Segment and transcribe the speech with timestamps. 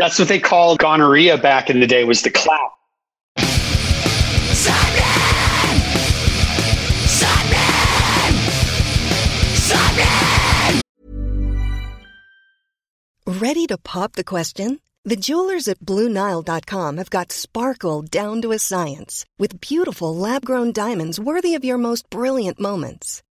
[0.00, 2.72] That's what they called gonorrhea back in the day was the clap.
[3.36, 5.04] Simon!
[7.06, 8.34] Simon!
[9.54, 10.80] Simon!
[13.26, 14.80] Ready to pop the question?
[15.04, 20.72] The jewelers at BlueNile.com have got sparkle down to a science with beautiful lab grown
[20.72, 23.22] diamonds worthy of your most brilliant moments.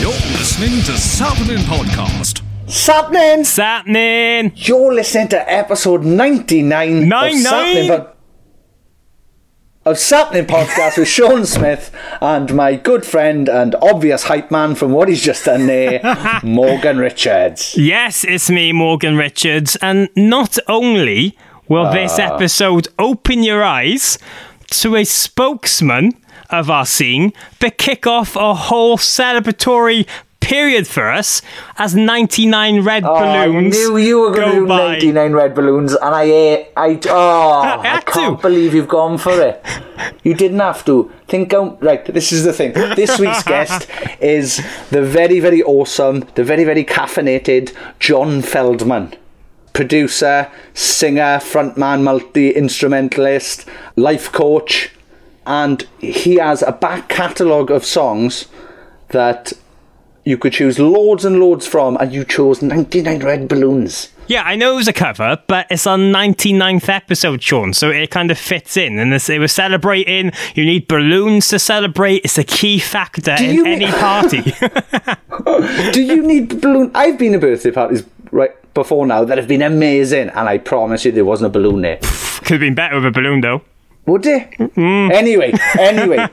[0.00, 2.42] You're listening to Sappening Podcast.
[2.68, 3.44] Sappening!
[3.44, 4.52] Sappening!
[4.56, 8.06] You're listening to episode 99 Nine, of nine?
[9.84, 14.92] Of Sappening Podcast with Sean Smith and my good friend and obvious hype man from
[14.92, 16.00] what he's just done there,
[16.42, 17.76] Morgan Richards.
[17.76, 21.36] Yes, it's me, Morgan Richards, and not only
[21.68, 22.34] will this Ah.
[22.34, 24.18] episode open your eyes
[24.70, 26.12] to a spokesman
[26.50, 30.06] of our scene, but kick off a whole celebratory
[30.40, 31.42] period for us
[31.76, 34.92] as 99 red Oh, balloons I knew you were going to do by.
[34.92, 38.42] 99 red balloons, and I, uh, I, oh, I I, can't to.
[38.42, 39.64] believe you've gone for it.
[40.24, 41.12] You didn't have to.
[41.28, 42.72] Think out, right, this is the thing.
[42.72, 43.86] This week's guest
[44.20, 44.56] is
[44.90, 49.14] the very, very awesome, the very, very caffeinated John Feldman.
[49.72, 54.90] Producer, singer, frontman, multi instrumentalist, life coach,
[55.46, 58.46] and he has a back catalogue of songs
[59.08, 59.52] that
[60.24, 64.10] you could choose loads and loads from, and you chose 99 red balloons.
[64.26, 68.10] Yeah, I know it was a cover, but it's our 99th episode, Sean, so it
[68.10, 68.98] kind of fits in.
[68.98, 72.18] And this, it was celebrating, you need balloons to celebrate.
[72.24, 74.42] It's a key factor in you any party.
[75.92, 76.92] Do you need balloon?
[76.94, 81.04] I've been to birthday parties right before now that have been amazing, and I promise
[81.04, 81.96] you there wasn't a balloon there.
[81.96, 83.62] Could have been better with a balloon, though.
[84.10, 84.50] Would it?
[84.58, 85.12] Mm.
[85.12, 86.26] Anyway, anyway.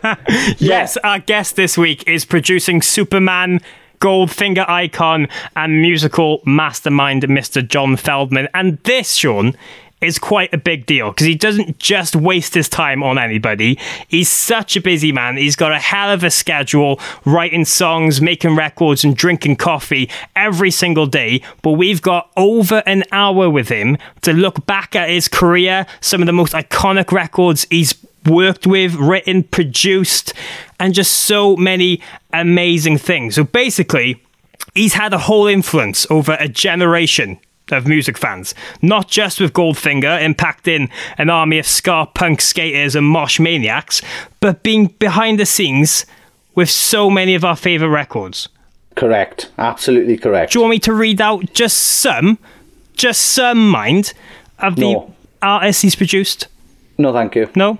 [0.58, 3.62] Yes, our guest this week is producing Superman,
[4.00, 7.66] Goldfinger icon, and musical mastermind, Mr.
[7.66, 8.48] John Feldman.
[8.56, 9.56] And this, Sean,
[10.02, 13.80] is quite a big deal because he doesn't just waste his time on anybody.
[14.08, 15.38] He's such a busy man.
[15.38, 20.70] He's got a hell of a schedule, writing songs, making records, and drinking coffee every
[20.70, 21.42] single day.
[21.64, 26.22] But we've got over an hour with him to look back at his career, some
[26.22, 30.34] of the most iconic records he's worked with, written, produced,
[30.80, 32.02] and just so many
[32.34, 33.36] amazing things.
[33.36, 34.22] So basically,
[34.76, 37.40] he's had a whole influence over a generation
[37.72, 43.06] of music fans, not just with Goldfinger impacting an army of ska punk skaters and
[43.06, 44.02] mosh maniacs,
[44.40, 46.06] but being behind the scenes
[46.56, 48.50] with so many of our favourite records.
[48.96, 49.52] correct.
[49.60, 50.52] Absolutely correct.
[50.54, 52.40] Do you want me to read out just some,
[52.96, 54.14] just some mind
[54.58, 55.14] of the No.
[55.42, 56.48] artists he's produced?
[56.98, 57.48] No, thank you.
[57.56, 57.78] No?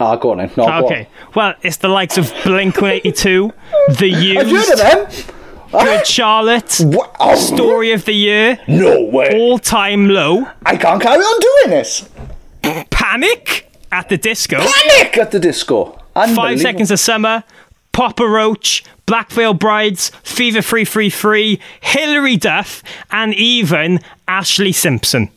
[0.00, 0.50] Ah, go on then.
[0.56, 1.06] No, Okay.
[1.36, 3.52] Well, it's the likes of Blink 182,
[4.00, 4.38] The on.
[4.38, 4.78] I've heard of
[5.24, 5.34] them.
[5.82, 7.16] Good Charlotte, What?
[7.20, 9.30] Oh, Story of the Year, No way.
[9.34, 12.08] All Time Low, I can't carry on doing this.
[12.90, 15.98] Panic at the Disco, Panic at the disco.
[16.14, 17.44] Five Seconds of Summer,
[17.92, 25.30] Papa Roach, Black Veil Brides, Fever 333, Hilary Duff, and even Ashlee Simpson.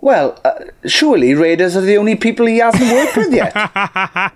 [0.00, 0.52] Well, uh,
[0.86, 3.52] surely Raiders are the only people he hasn't worked with yet.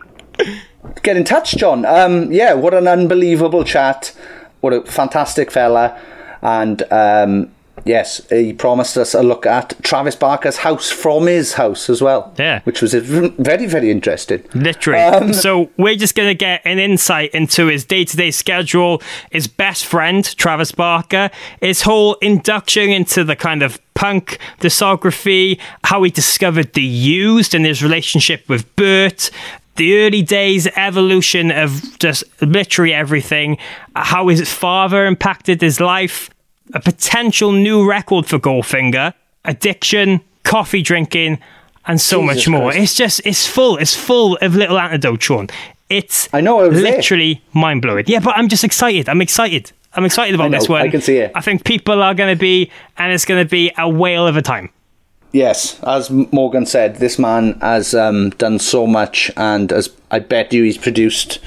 [1.02, 1.84] Get in touch, John.
[1.86, 4.14] Um, yeah, what an unbelievable chat.
[4.64, 6.00] What a fantastic fella.
[6.40, 7.52] And um,
[7.84, 12.32] yes, he promised us a look at Travis Barker's house from his house as well.
[12.38, 12.62] Yeah.
[12.62, 14.42] Which was very, very interesting.
[14.54, 15.00] Literally.
[15.00, 19.84] Um, so we're just going to get an insight into his day-to-day schedule, his best
[19.84, 21.30] friend, Travis Barker,
[21.60, 27.66] his whole induction into the kind of punk discography, how he discovered the used and
[27.66, 29.30] his relationship with Bert,
[29.76, 33.58] the early days evolution of just literally everything,
[33.96, 36.30] how his father impacted his life,
[36.72, 41.38] a potential new record for Goldfinger, addiction, coffee drinking,
[41.86, 42.70] and so much more.
[42.70, 42.78] Christ.
[42.78, 43.76] It's just it's full.
[43.76, 45.48] It's full of little antidotes, Sean.
[45.90, 46.96] It's I know, I was there.
[46.96, 48.04] literally mind blowing.
[48.06, 49.08] Yeah, but I'm just excited.
[49.08, 49.70] I'm excited.
[49.92, 50.82] I'm excited about know, this one.
[50.82, 51.32] I can see it.
[51.34, 54.36] I think people are going to be, and it's going to be a whale of
[54.36, 54.70] a time.
[55.34, 60.52] Yes, as Morgan said, this man has um, done so much, and as I bet
[60.52, 61.40] you, he's produced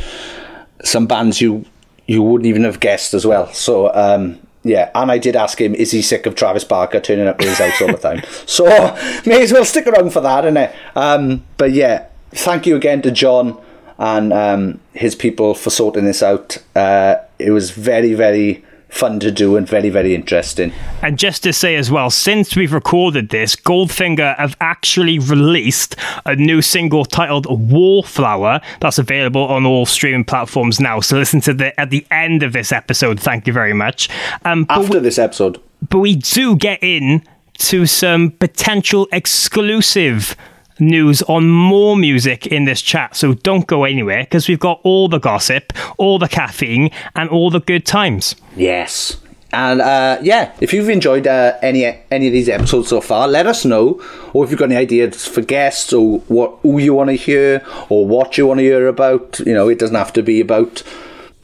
[0.83, 1.63] some bands you
[2.05, 3.47] you wouldn't even have guessed as well.
[3.53, 7.27] So um, yeah, and I did ask him, is he sick of Travis Barker turning
[7.27, 8.23] up at his house all the time?
[8.45, 8.65] So
[9.25, 10.75] may as well stick around for that, innit?
[10.93, 13.57] Um, but yeah, thank you again to John
[13.97, 16.57] and um, his people for sorting this out.
[16.75, 20.71] Uh, it was very very fun to do and very very interesting.
[21.01, 25.95] And just to say as well, since we've recorded this, Goldfinger have actually released
[26.25, 30.99] a new single titled Wallflower that's available on all streaming platforms now.
[30.99, 33.19] So listen to the at the end of this episode.
[33.19, 34.09] Thank you very much.
[34.45, 37.23] Um, After this episode, but we do get in
[37.57, 40.35] to some potential exclusive
[40.79, 43.15] news on more music in this chat.
[43.15, 47.49] So don't go anywhere because we've got all the gossip, all the caffeine, and all
[47.49, 48.35] the good times.
[48.55, 49.17] Yes.
[49.53, 53.47] And uh, yeah, if you've enjoyed uh, any any of these episodes so far, let
[53.47, 54.01] us know.
[54.33, 57.65] Or if you've got any ideas for guests, or what who you want to hear,
[57.89, 59.39] or what you want to hear about.
[59.39, 60.83] You know, it doesn't have to be about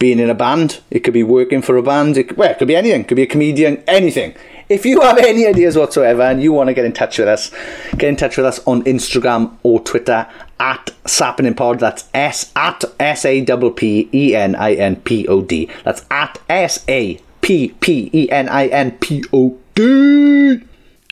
[0.03, 0.81] being in a band.
[0.91, 2.17] It could be working for a band.
[2.17, 2.99] It, well, it could be anything.
[2.99, 3.81] It could be a comedian.
[3.87, 4.35] Anything.
[4.67, 7.51] If you have any ideas whatsoever and you want to get in touch with us,
[7.97, 10.27] get in touch with us on Instagram or Twitter
[10.59, 11.79] at Sappening Pod.
[11.79, 15.69] That's S at S A P P E N I N P O D.
[15.85, 20.63] That's at S A P P E N I N P O D.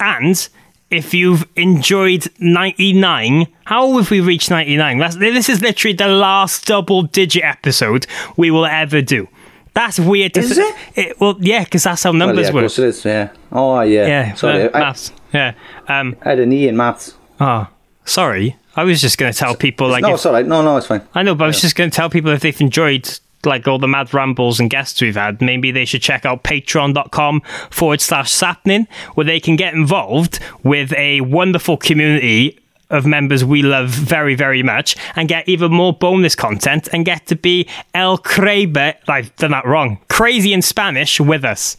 [0.01, 0.49] And
[0.91, 4.97] if you've enjoyed 99, how have we reached 99?
[4.99, 8.05] That's, this is literally the last double digit episode
[8.38, 9.27] we will ever do.
[9.73, 10.33] That's weird.
[10.33, 11.19] To Is th- it?
[11.19, 12.61] Well, yeah, because that's how Well, numbers yeah, of work.
[12.63, 13.05] course it is.
[13.05, 13.29] Yeah.
[13.51, 14.05] Oh, yeah.
[14.07, 15.11] Yeah, Sorry, uh, I, maths.
[15.33, 15.53] Yeah.
[15.88, 17.15] Um, I had an E in maths.
[17.39, 17.67] oh,
[18.03, 18.57] sorry.
[18.75, 20.45] I was just going to tell people like no, if- right.
[20.45, 21.01] No, no, it's fine.
[21.13, 23.79] I know, but I was just going to tell people if they've enjoyed like all
[23.79, 28.31] the mad rambles and guests we've had, maybe they should check out patreon.com forward slash
[28.31, 32.57] sapning, where they can get involved with a wonderful community
[32.91, 37.25] of members we love very, very much and get even more bonus content and get
[37.27, 41.77] to be El Crebe, I've done that wrong, crazy in Spanish with us.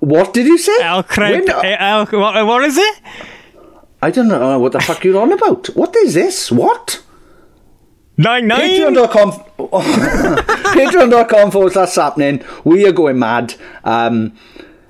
[0.00, 0.76] What did you say?
[0.82, 3.02] El Crebe, uh, eh, El, what, what is it?
[4.02, 5.68] I don't know what the fuck you're on about.
[5.68, 6.52] What is this?
[6.52, 7.02] What?
[8.18, 8.60] Nine nine.
[8.70, 12.42] Patreon.com Patreon.com forward slash happening.
[12.64, 13.54] We are going mad.
[13.84, 14.32] Um,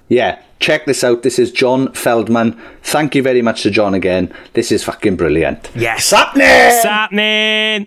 [0.08, 1.22] yeah, check this out.
[1.22, 2.60] This is John Feldman.
[2.82, 4.32] Thank you very much to John again.
[4.52, 5.70] This is fucking brilliant.
[5.74, 6.10] Yes.
[6.10, 6.46] Happening!
[6.82, 7.86] Sapning.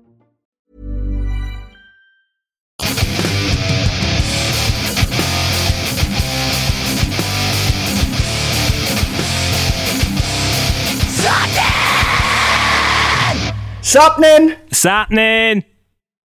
[13.81, 14.57] Sapnin!
[14.71, 15.63] Sapning.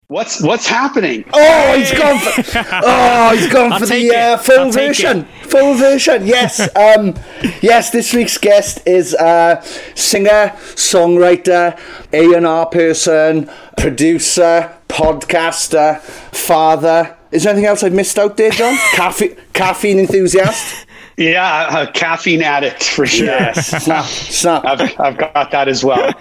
[0.09, 1.25] What's what's happening?
[1.33, 2.42] Oh, he's gone for,
[2.85, 5.25] oh, he's gone for the uh, full I'll version.
[5.42, 6.69] Full version, yes.
[6.76, 7.14] Um,
[7.62, 9.61] yes, this week's guest is uh,
[9.95, 11.78] singer, songwriter,
[12.12, 18.75] A&R person, producer, podcaster, father, Is there anything else I've missed out there, John?
[18.95, 20.87] Caffe- caffeine enthusiast?
[21.16, 23.26] Yeah, a caffeine addict for sure.
[23.26, 23.85] Yes.
[23.85, 24.64] Snap, snap.
[24.64, 26.12] I've, I've got that as well.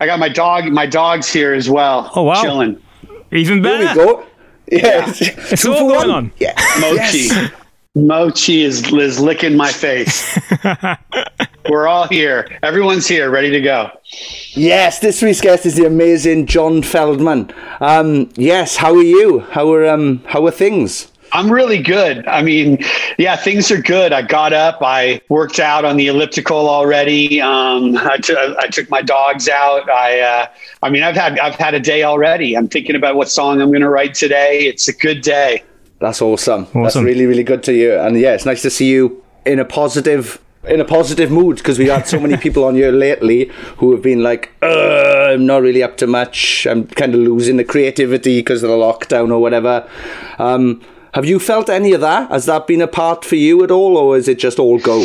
[0.00, 0.66] I got my dog.
[0.66, 2.10] My dog's here as well.
[2.14, 2.40] Oh, wow.
[2.42, 2.80] chilling.
[3.32, 3.98] Even There better.
[4.00, 4.26] we go.
[4.70, 5.12] Yeah.
[5.16, 6.32] It's all going on.
[6.38, 6.52] Yeah.
[6.80, 7.18] Mochi.
[7.28, 7.52] Yes.
[7.94, 10.38] Mochi is, is licking my face.
[11.68, 12.48] We're all here.
[12.62, 13.90] Everyone's here, ready to go.
[14.52, 17.52] Yes, this week's guest is the amazing John Feldman.
[17.80, 19.40] Um, yes, how are you?
[19.40, 21.10] How are um how are things?
[21.32, 22.26] I'm really good.
[22.26, 22.78] I mean,
[23.18, 24.12] yeah, things are good.
[24.12, 24.78] I got up.
[24.80, 27.40] I worked out on the elliptical already.
[27.40, 29.88] Um, I, t- I took my dogs out.
[29.90, 30.46] I, uh,
[30.82, 32.56] I mean, I've had I've had a day already.
[32.56, 34.60] I'm thinking about what song I'm going to write today.
[34.60, 35.64] It's a good day.
[36.00, 36.68] That's awesome.
[36.74, 37.98] That's really really good to hear.
[37.98, 41.78] And yeah, it's nice to see you in a positive in a positive mood because
[41.78, 45.62] we had so many people on here lately who have been like, uh, I'm not
[45.62, 46.66] really up to much.
[46.66, 49.88] I'm kind of losing the creativity because of the lockdown or whatever.
[50.38, 50.82] Um,
[51.14, 52.30] have you felt any of that?
[52.30, 55.04] Has that been a part for you at all, or is it just all go?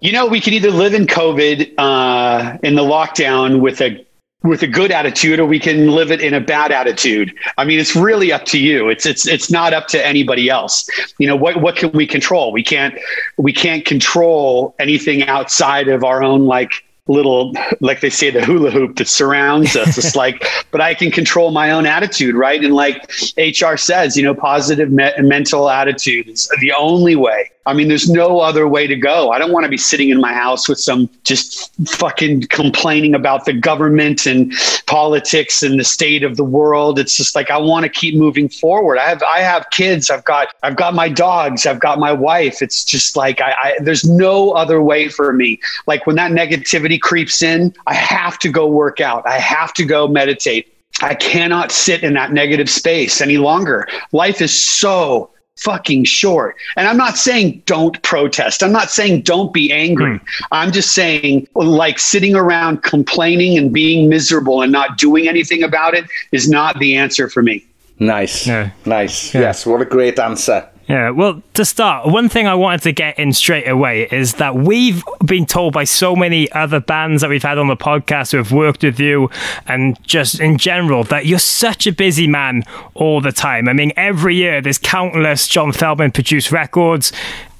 [0.00, 4.04] You know, we can either live in COVID uh, in the lockdown with a
[4.42, 7.34] with a good attitude, or we can live it in a bad attitude.
[7.58, 8.88] I mean, it's really up to you.
[8.88, 10.88] It's it's it's not up to anybody else.
[11.18, 12.52] You know, what what can we control?
[12.52, 12.94] We can't
[13.36, 18.70] we can't control anything outside of our own like little like they say the hula
[18.70, 19.96] hoop that surrounds us.
[19.96, 22.62] It's like but i can control my own attitude right?
[22.62, 27.72] And like hr says you know positive me- mental attitude is the only way i
[27.72, 29.30] mean there's no other way to go.
[29.30, 33.44] I don't want to be sitting in my house with some just fucking complaining about
[33.44, 34.52] the government and
[34.86, 36.98] politics and the state of the world.
[36.98, 38.98] It's just like i want to keep moving forward.
[38.98, 40.10] I have i have kids.
[40.10, 41.66] I've got i've got my dogs.
[41.66, 42.62] I've got my wife.
[42.62, 45.60] It's just like i, I there's no other way for me.
[45.86, 49.26] Like when that negativity creeps in i have to go work out.
[49.26, 50.72] I have to go meditate.
[51.02, 53.86] I cannot sit in that negative space any longer.
[54.12, 56.56] Life is so fucking short.
[56.76, 58.62] And I'm not saying don't protest.
[58.62, 60.18] I'm not saying don't be angry.
[60.18, 60.24] Hmm.
[60.52, 65.94] I'm just saying like sitting around complaining and being miserable and not doing anything about
[65.94, 67.64] it is not the answer for me.
[67.98, 68.70] Nice, Yeah.
[68.84, 69.32] nice.
[69.34, 70.68] Yes, what a great answer.
[70.88, 74.54] Yeah, well, to start, one thing I wanted to get in straight away is that
[74.54, 78.38] we've been told by so many other bands that we've had on the podcast who
[78.38, 79.28] have worked with you
[79.66, 82.62] and just in general that you're such a busy man
[82.94, 83.68] all the time.
[83.68, 87.12] I mean, every year there's countless John Feldman produced records.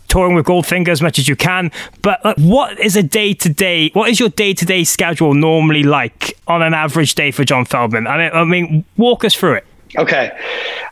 [0.08, 3.48] Touring with Goldfinger as much as you can, but like, what is a day to
[3.48, 3.90] day?
[3.92, 7.64] What is your day to day schedule normally like on an average day for John
[7.64, 8.06] Feldman?
[8.06, 9.66] I mean, I mean, walk us through it.
[9.98, 10.30] Okay.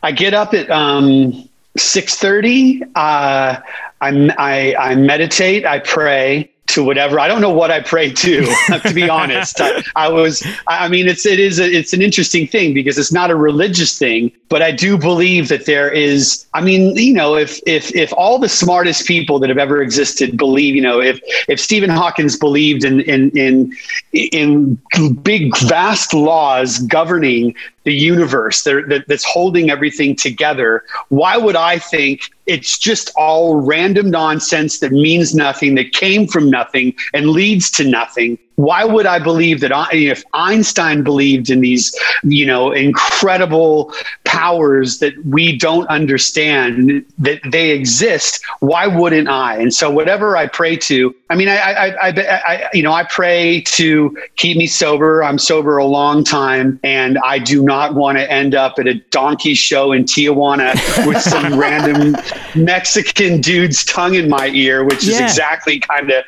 [0.03, 2.81] I get up at um, 6.30.
[2.95, 3.59] Uh,
[4.01, 5.65] I, I, I meditate.
[5.65, 7.19] I pray to whatever.
[7.19, 8.45] I don't know what I pray to,
[8.83, 9.61] to be honest.
[9.61, 13.11] I, I was, I mean, it's, it is, a, it's an interesting thing because it's
[13.11, 17.35] not a religious thing, but I do believe that there is, I mean, you know,
[17.35, 21.19] if, if, if all the smartest people that have ever existed believe, you know, if,
[21.47, 23.71] if Stephen Hawkins believed in, in, in,
[24.13, 24.75] in
[25.21, 27.55] big, vast laws governing
[27.85, 33.55] the universe that, that, that's holding everything together, why would I think it's just all
[33.55, 38.37] random nonsense that means nothing, that came from nothing and leads to nothing?
[38.55, 41.93] Why would I believe that I, if Einstein believed in these,
[42.23, 43.93] you know, incredible
[44.23, 48.43] powers that we don't understand that they exist?
[48.59, 49.57] Why wouldn't I?
[49.57, 53.03] And so, whatever I pray to, I mean, I, I, I, I, you know, I
[53.03, 55.23] pray to keep me sober.
[55.23, 58.95] I'm sober a long time, and I do not want to end up at a
[59.11, 62.15] donkey show in Tijuana with some random
[62.55, 66.23] Mexican dude's tongue in my ear, which is exactly kind of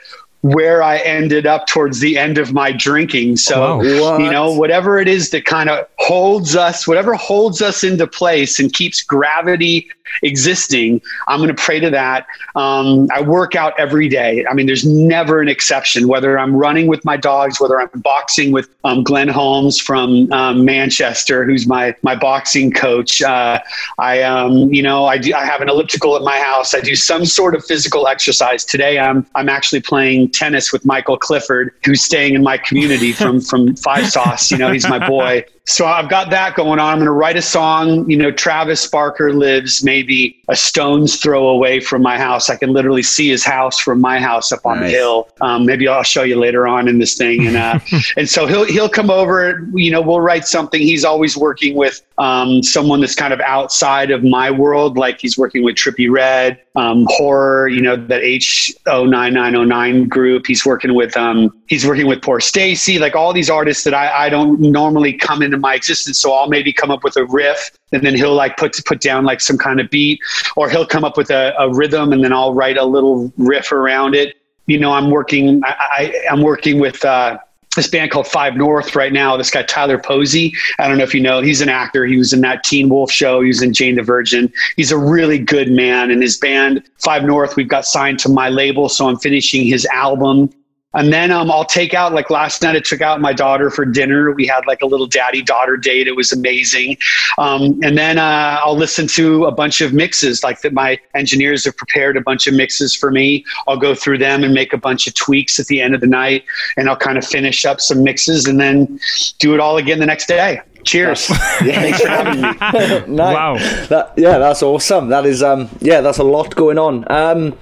[0.54, 3.38] where I ended up towards the end of my drinking.
[3.38, 4.18] So, Wow.
[4.18, 8.60] you know, whatever it is that kind of holds us, whatever holds us into place
[8.60, 9.90] and keeps gravity
[10.24, 12.28] existing, I'm going to pray to that.
[12.56, 14.46] Um, I work out every day.
[14.50, 18.52] I mean, there's never an exception, whether I'm running with my dogs, whether I'm boxing
[18.52, 23.22] with um, Glenn Holmes from um, Manchester, who's my, my boxing coach.
[23.22, 23.60] Uh,
[24.00, 26.74] I, um, you know, I, do, I have an elliptical at my house.
[26.74, 28.64] I do some sort of physical exercise.
[28.64, 33.42] Today, I'm, I'm actually playing tennis with Michael Clifford, who's staying in my community from,
[33.42, 34.52] from Five Sauce.
[34.52, 35.46] You know, he's my boy.
[35.70, 36.94] So I've got that going on.
[36.94, 38.10] I'm going to write a song.
[38.10, 42.50] You know, Travis Barker lives maybe a stone's throw away from my house.
[42.50, 44.92] I can literally see his house from my house up on Nice.
[44.92, 45.28] the hill.
[45.42, 47.46] Um, maybe I'll show you later on in this thing.
[47.48, 47.80] And uh,
[48.18, 49.68] and so he'll he'll come over.
[49.74, 50.80] You know, we'll write something.
[50.80, 54.98] He's always working with um, someone that's kind of outside of my world.
[54.98, 57.68] Like he's working with Trippie Redd, um, horror.
[57.68, 60.48] You know, that H O nine nine O nine group.
[60.48, 63.00] He's working with um, he's working with Poorstacy.
[63.00, 66.20] Like all these artists that I, I don't normally come into my existence.
[66.20, 69.26] So I'll maybe come up with a riff and then he'll like put put down
[69.26, 70.20] like some kind of beat,
[70.56, 73.72] or he'll come up with a, a rhythm and then I'll write a little riff
[73.72, 74.38] around it.
[74.66, 75.62] You know, I'm working.
[75.64, 77.04] I, I, I'm working with.
[77.06, 77.38] Uh,
[77.76, 79.38] this band called Five North right now.
[79.38, 80.52] This guy Tyler Posey.
[80.80, 81.42] I don't know if you know.
[81.42, 82.08] He's an actor.
[82.08, 83.40] He was in that Teen Wolf show.
[83.42, 84.52] He was in Jane the Virgin.
[84.78, 86.10] He's a really good man.
[86.10, 89.86] And his band Five North, we've got signed to my label, so I'm finishing his
[89.94, 90.50] album
[90.98, 93.86] and then um, I'll take out, like last night, I took out my daughter for
[93.86, 94.32] dinner.
[94.32, 96.08] We had like a little daddy daughter date.
[96.08, 96.98] It was amazing.
[97.38, 101.66] Um, and then uh, I'll listen to a bunch of mixes, like that my engineers
[101.66, 103.46] have prepared a bunch of mixes for me.
[103.68, 106.08] I'll go through them and make a bunch of tweaks at the end of the
[106.08, 106.44] night.
[106.78, 109.00] And I'll kind of finish up some mixes and then
[109.40, 110.62] do it all again the next day.
[110.84, 111.26] Cheers.
[111.60, 112.48] Thanks for having me.
[113.16, 113.36] nice.
[113.36, 113.58] Wow.
[113.90, 115.10] That, yeah, that's awesome.
[115.10, 117.06] That is, um, yeah, that's a lot going on.
[117.12, 117.58] Um,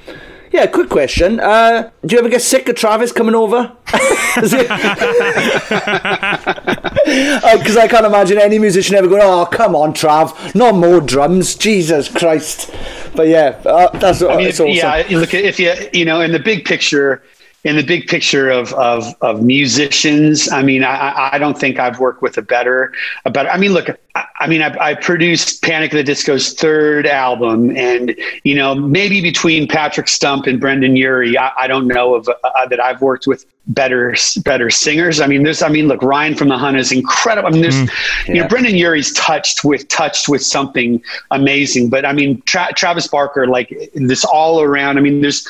[0.56, 1.40] yeah, quick question.
[1.40, 3.76] Uh, do you ever get sick of Travis coming over?
[4.36, 4.54] Because
[7.78, 11.56] uh, I can't imagine any musician ever going, "Oh, come on, Trav, no more drums,
[11.56, 12.70] Jesus Christ!"
[13.16, 14.68] But yeah, uh, that's, I mean, awesome.
[14.68, 15.06] yeah.
[15.10, 17.24] Look, if you you know, in the big picture,
[17.66, 22.00] in the big picture of, of, of musicians, I mean, I, I don't think I've
[22.00, 22.94] worked with a better,
[23.26, 26.54] a better, I mean, look, I, I mean, I, I, produced Panic at the Disco's
[26.54, 31.88] third album and, you know, maybe between Patrick Stump and Brendon Urie, I, I don't
[31.88, 35.20] know of uh, that I've worked with better, better singers.
[35.20, 37.48] I mean, there's, I mean, look, Ryan from the Hunna is incredible.
[37.48, 38.34] I mean, there's, mm, yeah.
[38.36, 43.08] you know, Brendon Urie's touched with, touched with something amazing, but I mean, Tra- Travis
[43.08, 45.48] Barker, like this all around, I mean, there's,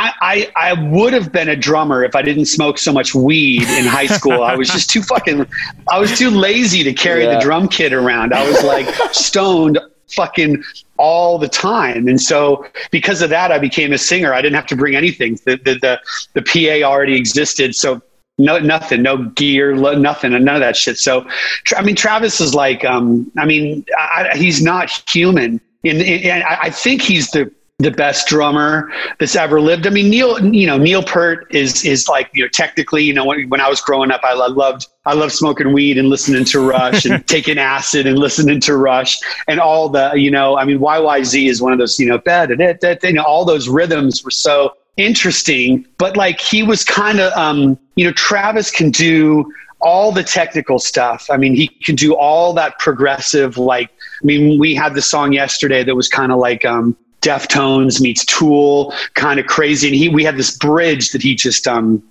[0.00, 0.12] I,
[0.56, 3.84] I, I would have been a drummer if I didn't smoke so much weed in
[3.84, 4.42] high school.
[4.42, 5.46] I was just too fucking,
[5.90, 7.34] I was too lazy to carry yeah.
[7.34, 8.32] the drum kit around.
[8.32, 9.78] I was like stoned
[10.08, 10.64] fucking
[10.96, 12.08] all the time.
[12.08, 14.32] And so because of that, I became a singer.
[14.32, 15.38] I didn't have to bring anything.
[15.44, 16.00] The, the, the,
[16.32, 17.74] the PA already existed.
[17.74, 18.00] So
[18.38, 20.96] no, nothing, no gear, nothing, none of that shit.
[20.96, 21.28] So,
[21.76, 25.60] I mean, Travis is like, um, I mean, I, he's not human.
[25.84, 29.86] And, and I think he's the the best drummer that's ever lived.
[29.86, 33.24] I mean, Neil, you know, Neil Peart is is like you know technically, you know,
[33.24, 36.60] when, when I was growing up, I loved I loved smoking weed and listening to
[36.60, 40.78] Rush and taking acid and listening to Rush and all the you know, I mean,
[40.78, 44.30] YYZ is one of those you know, that that you know, all those rhythms were
[44.30, 45.86] so interesting.
[45.98, 49.50] But like he was kind of, um, you know, Travis can do
[49.80, 51.26] all the technical stuff.
[51.30, 53.88] I mean, he can do all that progressive like.
[54.22, 58.24] I mean, we had the song yesterday that was kind of like um, Deftones meets
[58.24, 59.88] Tool, kind of crazy.
[59.88, 62.02] And he, we had this bridge that he just, um,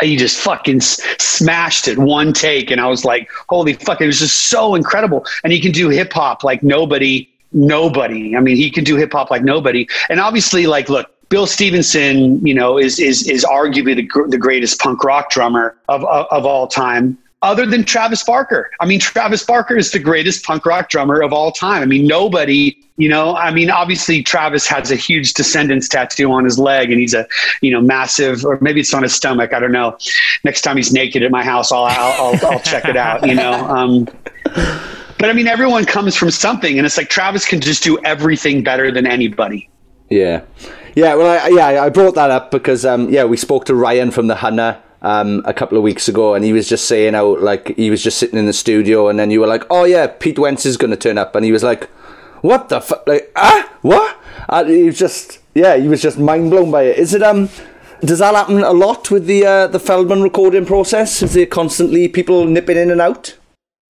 [0.00, 2.70] he just fucking smashed it one take.
[2.70, 5.24] And I was like, holy fuck, it was just so incredible.
[5.44, 8.36] And he can do hip hop like nobody, nobody.
[8.36, 9.88] I mean, he can do hip hop like nobody.
[10.10, 14.80] And obviously, like, look, Bill Stevenson, you know, is is is arguably the, the greatest
[14.80, 18.70] punk rock drummer of, of, of all time other than Travis Barker.
[18.80, 21.82] I mean, Travis Barker is the greatest punk rock drummer of all time.
[21.82, 26.44] I mean, nobody, you know, I mean, obviously Travis has a huge Descendents tattoo on
[26.44, 27.28] his leg and he's a,
[27.60, 29.52] you know, massive, or maybe it's on his stomach.
[29.52, 29.96] I don't know.
[30.42, 33.34] Next time he's naked at my house, I'll, I'll, I'll, I'll check it out, you
[33.34, 33.52] know.
[33.52, 34.08] Um,
[34.44, 38.64] but I mean, everyone comes from something and it's like Travis can just do everything
[38.64, 39.68] better than anybody.
[40.10, 40.42] Yeah.
[40.96, 41.14] Yeah.
[41.14, 44.26] Well, I, yeah, I brought that up because, um, yeah, we spoke to Ryan from
[44.26, 47.76] the Hunna um, a couple of weeks ago, and he was just saying how like
[47.76, 50.38] he was just sitting in the studio, and then you were like, "Oh yeah, Pete
[50.38, 51.84] Wentz is going to turn up," and he was like,
[52.40, 53.06] "What the fuck?
[53.06, 54.16] Like ah what?"
[54.48, 56.98] And he was just yeah, he was just mind blown by it.
[56.98, 57.48] Is it um?
[58.00, 61.22] Does that happen a lot with the uh, the Feldman recording process?
[61.22, 63.36] Is there constantly people nipping in and out?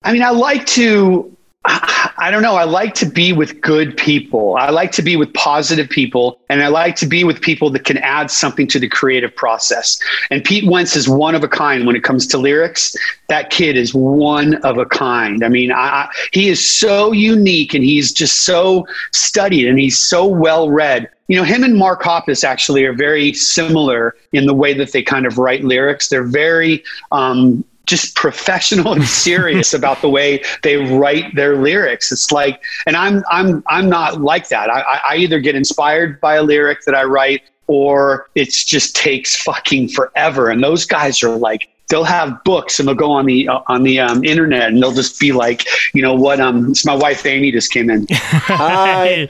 [0.03, 2.55] I mean, I like to I don't know.
[2.55, 4.55] I like to be with good people.
[4.55, 7.83] I like to be with positive people, and I like to be with people that
[7.83, 9.99] can add something to the creative process.
[10.29, 12.95] And Pete Wentz is one of a kind when it comes to lyrics.
[13.27, 15.43] That kid is one of a kind.
[15.43, 20.25] I mean, I, he is so unique, and he's just so studied, and he's so
[20.25, 21.09] well read.
[21.27, 25.03] You know, him and Mark Hoppus actually are very similar in the way that they
[25.03, 26.07] kind of write lyrics.
[26.07, 32.11] They're very um, just professional and serious about the way they write their lyrics.
[32.11, 34.69] It's like, and I'm I'm I'm not like that.
[34.69, 39.35] I, I either get inspired by a lyric that I write, or it just takes
[39.41, 40.49] fucking forever.
[40.49, 43.83] And those guys are like they'll have books and they'll go on the uh, on
[43.83, 46.39] the um, internet and they'll just be like, you know what?
[46.39, 48.05] Um, it's my wife Amy just came in.
[48.11, 49.27] Hi.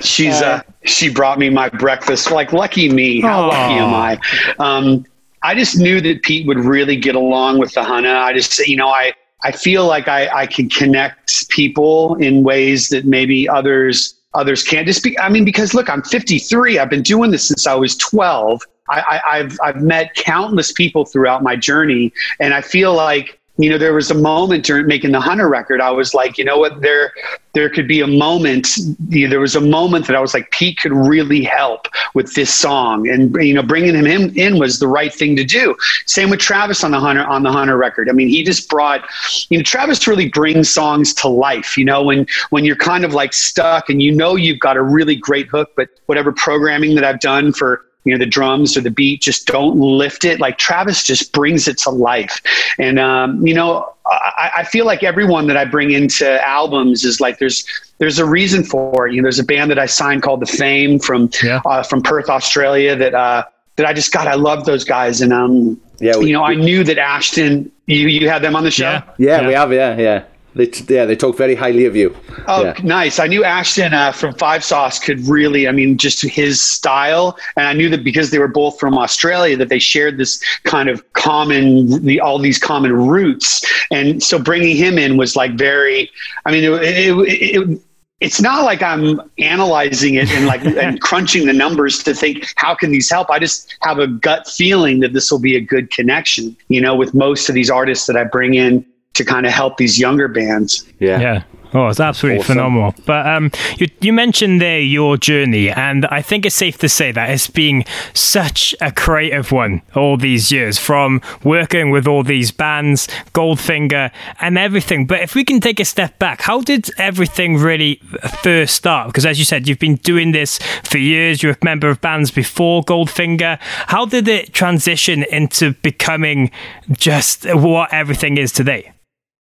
[0.00, 2.30] She's uh, she brought me my breakfast.
[2.30, 3.20] Like lucky me.
[3.20, 3.48] How Aww.
[3.48, 4.18] lucky am I?
[4.58, 5.06] Um,
[5.42, 8.22] I just knew that Pete would really get along with the Hunna.
[8.22, 12.88] I just, you know, I, I feel like I, I can connect people in ways
[12.88, 14.86] that maybe others others can't.
[14.86, 16.78] Just be, I mean, because look, I'm 53.
[16.78, 18.62] I've been doing this since I was 12.
[18.90, 23.68] I, I, I've I've met countless people throughout my journey, and I feel like you
[23.68, 25.80] know, there was a moment during making the Hunna record.
[25.80, 27.12] I was like, you know what, there,
[27.54, 28.68] there could be a moment.
[29.08, 32.34] You know, there was a moment that I was like, Pete could really help with
[32.34, 35.74] this song, and you know, bringing him in, in was the right thing to do.
[36.06, 38.08] Same with Travis on the Hunna on the Hunna record.
[38.08, 39.04] I mean, he just brought,
[39.48, 41.76] you know, Travis really brings songs to life.
[41.76, 44.82] You know, when when you're kind of like stuck and you know you've got a
[44.82, 48.80] really great hook, but whatever programming that I've done for you know the drums or
[48.80, 50.40] the beat just don't lift it.
[50.40, 52.40] Like travis just brings it to life.
[52.78, 57.20] And um, you know I, I, feel like everyone that i bring into albums is
[57.20, 57.66] like there's
[57.98, 59.14] there's a reason for it.
[59.14, 61.60] You know there's a band that i signed called the Faim from yeah.
[61.66, 63.44] uh, from perth australia that uh,
[63.76, 65.20] that i just got i love those guys.
[65.20, 68.64] And um yeah we, you know i knew that ashton you you had them on
[68.64, 68.84] the show?
[68.84, 69.46] Yeah, yeah, yeah.
[69.46, 70.24] we have yeah yeah
[70.58, 72.14] they, yeah, they talk very highly of you.
[72.48, 72.74] Oh, yeah.
[72.82, 73.20] nice!
[73.20, 77.68] I knew Ashton uh, from Five Sauce could really, I mean, just his style, and
[77.68, 81.12] I knew that because they were both from Australia, that they shared this kind of
[81.12, 86.10] common, the, all these common roots, and so bringing him in was like very.
[86.44, 87.80] I mean, it, it, it,
[88.18, 92.74] it's not like I'm analyzing it and like and crunching the numbers to think how
[92.74, 93.30] can these help.
[93.30, 96.96] I just have a gut feeling that this will be a good connection, you know,
[96.96, 98.84] with most of these artists that I bring in
[99.18, 100.86] to kind of help these younger bands.
[100.98, 101.20] Yeah.
[101.20, 101.42] Yeah.
[101.74, 102.54] Oh, it's absolutely awesome.
[102.54, 102.94] phenomenal.
[103.04, 107.12] But um, you, you mentioned there your journey, and I think it's safe to say
[107.12, 112.50] that it's been such a creative one all these years, from working with all these
[112.50, 115.06] bands, Goldfinger, and everything.
[115.06, 117.96] But if we can take a step back, how did everything really
[118.42, 119.08] first start?
[119.08, 121.42] Because as you said, you've been doing this for years.
[121.42, 123.58] You're a member of bands before Goldfinger.
[123.60, 126.50] How did it transition into becoming
[126.92, 128.92] just what everything is today?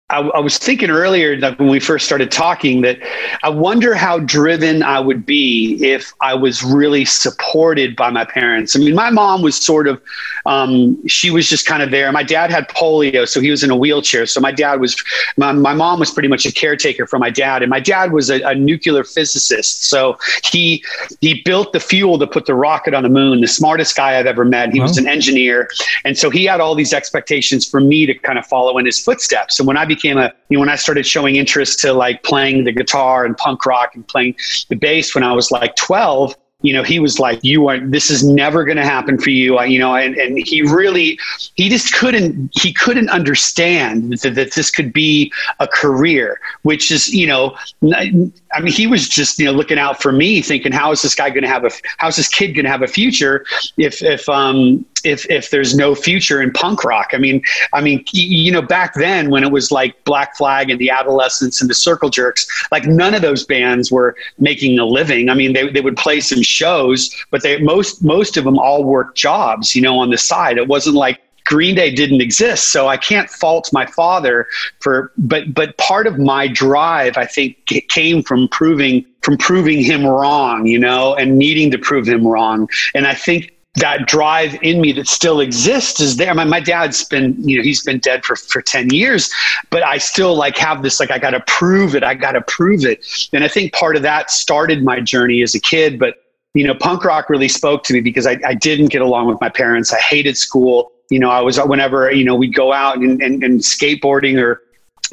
[0.09, 2.97] I, I, was thinking earlier that when we first started talking that
[3.43, 8.73] I wonder how driven I would be if I was really supported by my parents.
[8.73, 10.01] I mean, my mom was sort of,
[10.45, 12.09] um, she was just kind of there.
[12.13, 14.25] My dad had polio, so he was in a wheelchair.
[14.27, 14.95] So my dad was,
[15.35, 18.29] my, my mom was pretty much a caretaker for my dad, and my dad was
[18.29, 19.83] a, a nuclear physicist.
[19.89, 20.85] So he
[21.19, 23.41] he built the fuel to put the rocket on the moon.
[23.41, 24.71] The smartest guy I've ever met.
[24.71, 25.69] He was an engineer,
[26.05, 29.03] and so he had all these expectations for me to kind of follow in his
[29.03, 29.59] footsteps.
[29.59, 32.63] And when I became a, you know, when I started showing interest to like playing
[32.63, 34.35] the guitar and punk rock and playing
[34.69, 37.79] the bass when I was like 12, you know, he was like, "You are.
[37.79, 41.19] This is never going to happen for you." I, you know, and and he really,
[41.53, 42.49] he just couldn't.
[42.59, 47.55] He couldn't understand that, that this could be a career, which is, you know,
[47.93, 51.13] I mean, he was just you know looking out for me, thinking, "How is this
[51.13, 51.69] guy going to have a?
[51.99, 53.45] How's this kid going to have a future
[53.77, 57.09] if if um if if there's no future in punk rock.
[57.13, 57.41] I mean,
[57.73, 61.61] I mean, you know, back then when it was like Black Flag and the Adolescents
[61.61, 65.29] and the Circle Jerks, like none of those bands were making a living.
[65.29, 68.83] I mean, they they would play some shows, but they most most of them all
[68.83, 70.57] worked jobs, you know, on the side.
[70.57, 74.47] It wasn't like Green Day didn't exist, so I can't fault my father
[74.81, 75.13] for.
[75.17, 80.65] But but part of my drive, I think, came from proving from proving him wrong,
[80.67, 82.69] you know, and needing to prove him wrong.
[82.93, 86.33] And I think that drive in me that still exists is there.
[86.33, 89.31] My, my dad's been, you know, he's been dead for, for 10 years,
[89.69, 92.03] but I still like have this, like, I got to prove it.
[92.03, 93.05] I got to prove it.
[93.33, 96.15] And I think part of that started my journey as a kid, but
[96.53, 99.39] you know, punk rock really spoke to me because I, I didn't get along with
[99.39, 99.93] my parents.
[99.93, 100.91] I hated school.
[101.11, 104.61] You know, I was whenever, you know, we'd go out and, and, and skateboarding or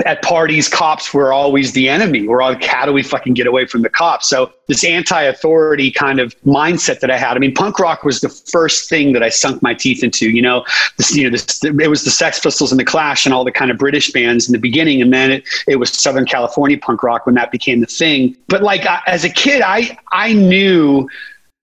[0.05, 2.27] at parties, cops were always the enemy.
[2.27, 4.29] We're all, how do we fucking get away from the cops?
[4.29, 7.37] So this anti-authority kind of mindset that I had.
[7.37, 10.31] I mean, punk rock was the first thing that I sunk my teeth into.
[10.31, 10.65] You know,
[10.97, 13.53] this, you know, this, it was the Sex Pistols and the Clash and all the
[13.53, 17.03] kind of British bands in the beginning, and then it, it was Southern California punk
[17.03, 18.37] rock when that became the thing.
[18.49, 21.09] But like I, as a kid, I I knew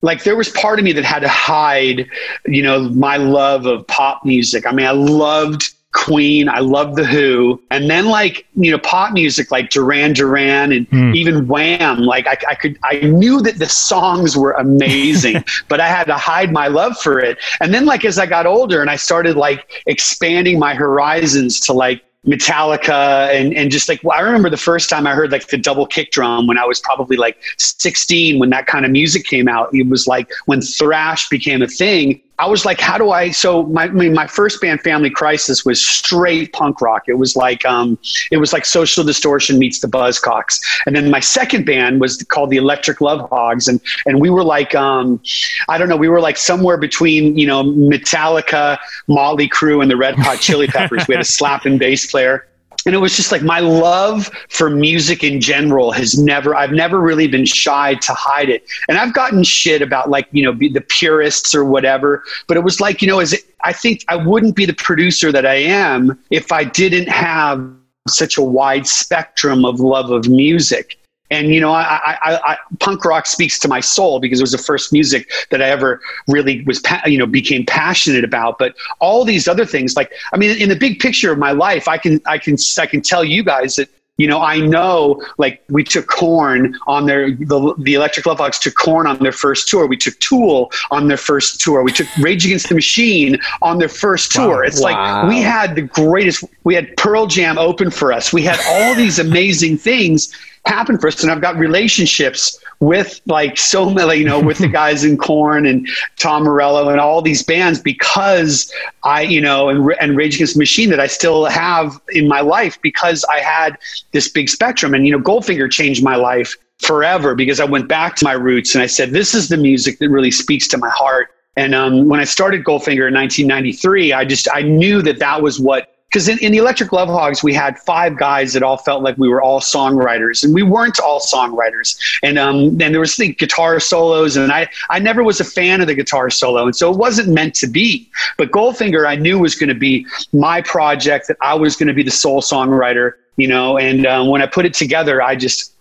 [0.01, 2.09] like there was part of me that had to hide,
[2.45, 4.65] you know, my love of pop music.
[4.65, 6.47] I mean, I loved Queen.
[6.47, 7.61] I love The Who.
[7.69, 11.15] And then like, you know, pop music like Duran Duran and mm.
[11.15, 11.99] even Wham.
[11.99, 16.15] Like I, I could, I knew that the songs were amazing, but I had to
[16.15, 17.37] hide my love for it.
[17.59, 21.73] And then like as I got older and I started like expanding my horizons to
[21.73, 25.47] like Metallica and, and just like well, I remember the first time I heard like
[25.47, 29.25] the double kick drum when I was probably like 16 when that kind of music
[29.25, 29.73] came out.
[29.73, 32.21] It was like when thrash became a thing.
[32.41, 33.29] I was like, how do I?
[33.29, 37.03] So my I mean, my first band, Family Crisis, was straight punk rock.
[37.07, 37.99] It was like um,
[38.31, 40.59] it was like Social Distortion meets the Buzzcocks.
[40.87, 44.43] And then my second band was called the Electric Love Hogs, and and we were
[44.43, 45.21] like um,
[45.69, 49.97] I don't know, we were like somewhere between you know Metallica, Motley Crue, and the
[49.97, 51.07] Red Hot Chili Peppers.
[51.07, 52.47] we had a slap and bass player
[52.85, 56.99] and it was just like my love for music in general has never i've never
[56.99, 58.65] really been shy to hide it.
[58.87, 62.23] And i've gotten shit about like you know the purists or whatever.
[62.47, 65.31] But it was like you know as it, i think i wouldn't be the producer
[65.31, 67.71] that i am if i didn't have
[68.07, 70.97] such a wide spectrum of love of music
[71.31, 74.51] and you know, I, I, I, punk rock speaks to my soul because it was
[74.51, 78.59] the first music that I ever really was, you know, became passionate about.
[78.59, 81.87] But all these other things, like I mean, in the big picture of my life,
[81.87, 85.63] I can, I can, I can tell you guys that you know, I know like
[85.69, 89.67] we took Korn on their the, the Electric Love Hogs took Korn on their first
[89.67, 89.87] tour.
[89.87, 91.81] We took Tool on their first tour.
[91.81, 94.57] We took Rage Against the Machine on their first tour.
[94.57, 94.61] Wow.
[94.61, 95.23] It's wow.
[95.23, 96.43] like we had the greatest.
[96.65, 98.31] We had Pearl Jam open for us.
[98.31, 100.31] We had all these amazing things
[100.65, 101.21] happen for us.
[101.23, 105.65] And I've got relationships with like so many, you know, with the guys in Korn
[105.65, 108.71] and Tom Morello and all these bands because
[109.03, 112.41] I, you know, and, and Rage Against the Machine that I still have in my
[112.41, 113.77] life because I had
[114.11, 114.93] this big spectrum.
[114.93, 118.75] And, you know, Goldfinger changed my life forever because I went back to my roots
[118.75, 121.29] and I said, this is the music that really speaks to my heart.
[121.57, 125.59] And um, when I started Goldfinger in 1993, I just I knew that that was
[125.59, 129.01] what because in, in, the Electric Love Hogs, we had five guys that all felt
[129.01, 131.97] like we were all songwriters, and we weren't all songwriters.
[132.21, 135.79] And um, and there was the guitar solos, and I I never was a fan
[135.79, 138.09] of the guitar solo, and so it wasn't meant to be.
[138.37, 141.93] But Goldfinger, I knew was going to be my project that I was going to
[141.93, 143.77] be the sole songwriter, you know.
[143.77, 145.73] And um, when I put it together, I just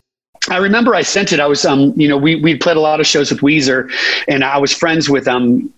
[0.49, 1.41] I remember I sent it.
[1.41, 3.93] I was, um, you know, we we played a lot of shows with Weezer,
[4.29, 5.73] and I was friends with um,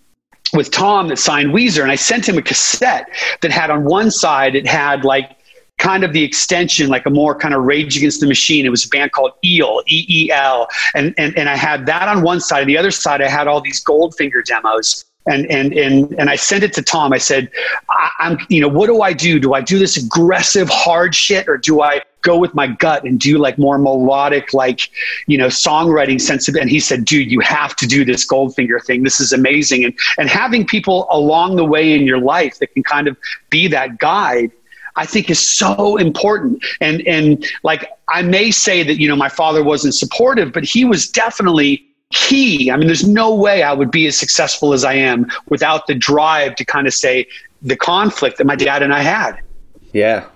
[0.52, 3.08] with Tom that signed Weezer, and I sent him a cassette
[3.40, 5.36] that had on one side it had like
[5.78, 8.64] kind of the extension, like a more kind of Rage Against the Machine.
[8.64, 12.08] It was a band called Eel, E E L, and and and I had that
[12.08, 12.62] on one side.
[12.62, 16.36] On the other side, I had all these Goldfinger demos and and and and I
[16.36, 17.12] sent it to Tom.
[17.12, 17.50] I said,
[17.88, 19.38] I, am you know, what do I do?
[19.38, 23.18] Do I do this aggressive hard shit, or do I go with my gut and
[23.18, 24.90] do like more melodic, like
[25.26, 26.54] you know, songwriting sense of?
[26.56, 29.02] And he said, dude, you have to do this Goldfinger thing.
[29.02, 32.82] This is amazing, and and having people along the way in your life that can
[32.82, 33.16] kind of
[33.50, 34.50] be that guide.
[34.94, 36.62] I think is so important.
[36.80, 40.84] And and like I may say that you know my father wasn't supportive, but he
[40.84, 42.70] was definitely key.
[42.70, 45.94] I mean, there's no way I would be as successful as I am without the
[45.94, 47.26] drive to kind of say
[47.62, 49.40] the conflict that my dad and I had.
[49.92, 50.26] Yeah.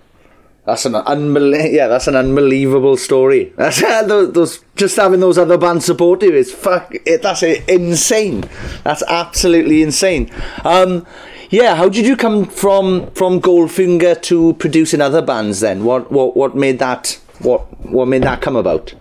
[0.67, 1.87] That's an unbelievable, yeah.
[1.87, 3.53] That's an unbelievable story.
[3.57, 6.93] That's those, those, just having those other bands support you is fuck.
[7.05, 8.43] It, that's insane.
[8.83, 10.29] That's absolutely insane.
[10.65, 11.07] Um,
[11.49, 11.75] yeah.
[11.75, 15.61] How did you come from from Goldfinger to producing other bands?
[15.61, 18.93] Then what what what made that what what made that come about?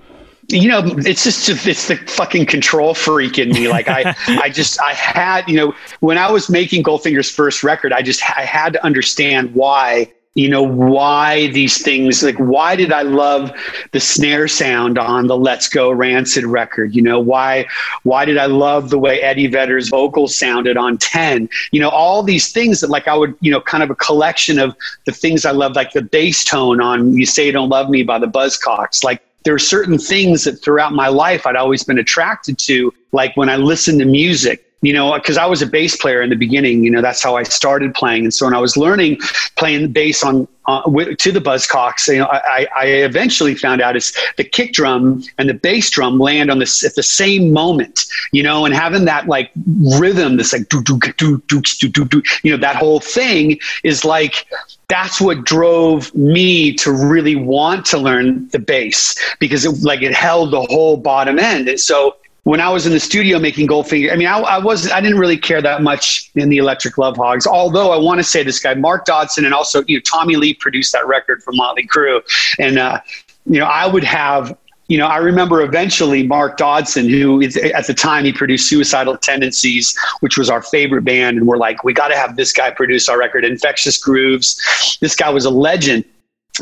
[0.49, 3.67] you know, it's just it's the fucking control freak in me.
[3.67, 7.93] Like I, I just I had you know when I was making Goldfinger's first record,
[7.93, 12.93] I just I had to understand why you know why these things like why did
[12.93, 13.51] i love
[13.93, 16.95] the snare sound on the let's go rancid record?
[16.95, 17.67] You know why
[18.05, 22.23] why did i love the way eddie vedder's vocals sounded on 10 you know all
[22.23, 25.45] these things that like i would you know kind of a collection of the things
[25.45, 28.27] i love like the bass tone on you say you don't love me by the
[28.27, 29.03] buzzcocks.
[29.03, 33.37] Like there are certain things that throughout my life I'd always been attracted to, like
[33.37, 36.37] when I listen to music, you know, because I was a bass player in the
[36.37, 36.85] beginning.
[36.85, 38.23] You know, that's how I started playing.
[38.23, 39.19] And so when I was learning
[39.57, 40.83] playing the bass on uh,
[41.19, 45.49] to the Buzzcocks, you know, I, I eventually found out it's the kick drum and
[45.49, 48.05] the bass drum land on this at the same moment.
[48.31, 49.51] You know, and having that like
[49.99, 54.05] rhythm, this like do do do do do do, you know, that whole thing is
[54.05, 54.47] like
[54.89, 60.15] that's what drove me to really want to learn the bass because it, like it
[60.15, 61.69] held the whole bottom end.
[61.69, 62.15] And so
[62.47, 65.19] when I was in the studio making Goldfinger, I mean, I, I was I didn't
[65.19, 67.45] really care that much in the Electric Love Hogs.
[67.45, 70.55] Although I want to say this guy Mark Dodson and also you know Tommy Lee
[70.55, 72.23] produced that record for Motley Crue,
[72.61, 73.01] and uh,
[73.47, 74.57] you know I would have
[74.89, 79.17] you know, I remember eventually Mark Dodson, who is, at the time he produced Suicidal
[79.17, 82.71] Tendencies, which was our favorite band, and we're like, we got to have this guy
[82.71, 84.97] produce our record, Infectious Grooves.
[85.01, 86.05] This guy was a legend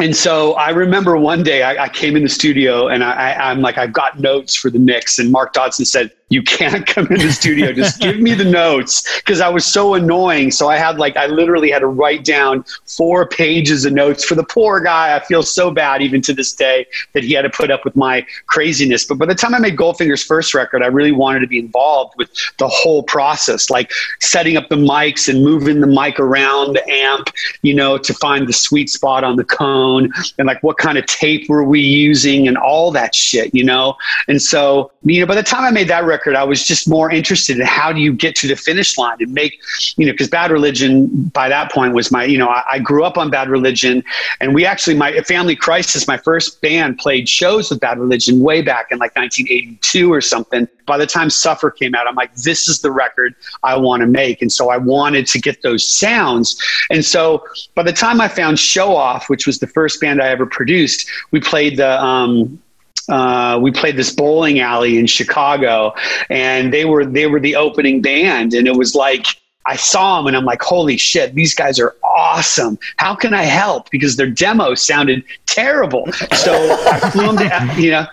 [0.01, 3.61] and so I remember one day I, I came in the studio and I, am
[3.61, 5.19] like, I've got notes for the mix.
[5.19, 7.73] And Mark Dodson said, you can't come in the studio.
[7.73, 10.51] Just give me the notes because I was so annoying.
[10.51, 14.35] So I had like, I literally had to write down four pages of notes for
[14.35, 15.17] the poor guy.
[15.17, 17.97] I feel so bad even to this day that he had to put up with
[17.97, 19.05] my craziness.
[19.07, 22.15] But by the time I made Goldfinger's first record, I really wanted to be involved
[22.17, 26.89] with the whole process, like setting up the mics and moving the mic around the
[26.89, 27.31] amp
[27.63, 31.07] you know, to find the sweet spot on the cone and like what kind of
[31.07, 33.97] tape were we using and all that shit, you know?
[34.29, 37.11] And so, you know, by the time I made that record, I was just more
[37.11, 39.61] interested in how do you get to the finish line and make,
[39.97, 43.05] you know, because Bad Religion by that point was my, you know, I, I grew
[43.05, 44.03] up on Bad Religion
[44.41, 48.63] and we actually, my Family Crisis, my first band played shows with Bad Religion way
[48.63, 50.69] back in like 1982 or something.
[50.87, 54.07] By the time Suffer came out, I'm like, this is the record I want to
[54.07, 54.43] make.
[54.43, 56.61] And so I wanted to get those sounds.
[56.91, 60.29] And so by the time I found Show Off, which was the first band I
[60.29, 62.61] ever produced, we played the, um,
[63.09, 65.95] uh, we played this bowling alley in Chicago,
[66.31, 69.27] and they were they were the opening band, and it was like
[69.67, 72.79] I saw them, and I'm like, holy shit, these guys are awesome.
[72.97, 73.91] How can I help?
[73.91, 76.11] Because their demo sounded terrible.
[76.35, 76.53] So
[76.87, 78.07] I flew them to you know.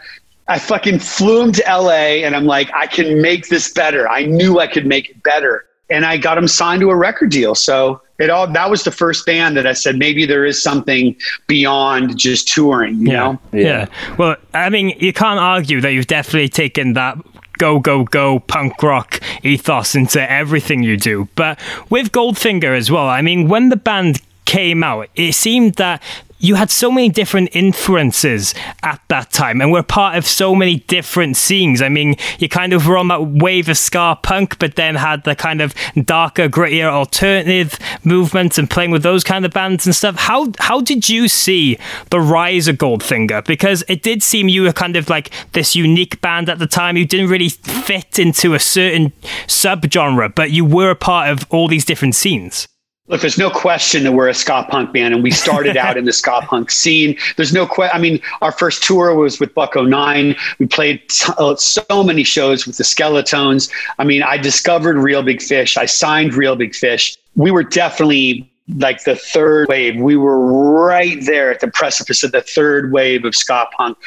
[0.48, 4.10] I fucking flew them to LA and I'm like, I can make this better.
[4.10, 5.66] I knew I could make it better.
[5.90, 7.56] And I got them signed to a record deal.
[7.56, 11.16] So it all that was the first band that I said maybe there is something
[11.48, 13.20] beyond just touring, you yeah.
[13.20, 13.40] know?
[13.52, 13.62] Yeah.
[13.62, 14.16] yeah.
[14.18, 17.18] Well, I mean, you can't argue that you've definitely taken that
[17.58, 21.28] go, go, go punk rock ethos into everything you do.
[21.36, 26.02] But with Goldfinger as well, I mean, when the band came out, it seemed that
[26.42, 30.78] you had so many different influences at that time and were part of so many
[30.88, 31.82] different scenes.
[31.82, 35.24] I mean, you kind of were on that wave of ska punk, but then had
[35.24, 39.96] the kind of darker, grittier alternative movements and playing with those kind of bands and
[39.96, 40.16] stuff.
[40.16, 41.78] How how did you see
[42.10, 43.46] the rise of Goldfinger?
[43.46, 46.98] Because it did seem you were kind of like this unique band at the time.
[46.98, 49.14] You didn't really fit into a certain
[49.46, 52.68] subgenre, but you were a part of all these different scenes.
[53.12, 56.06] Look, there's no question that we're a ska punk band, and we started out in
[56.06, 57.18] the ska punk scene.
[57.36, 57.94] There's no question.
[57.94, 60.36] I mean, our first tour was with Buck-O-Nine.
[60.60, 63.70] We played t- uh, so many shows with the Skeletones.
[64.00, 65.76] I mean, I discovered Real Big Fish.
[65.76, 67.18] I signed Real Big Fish.
[67.36, 70.00] We were definitely like the third wave.
[70.00, 73.98] We were right there at the precipice of the third wave of ska punk.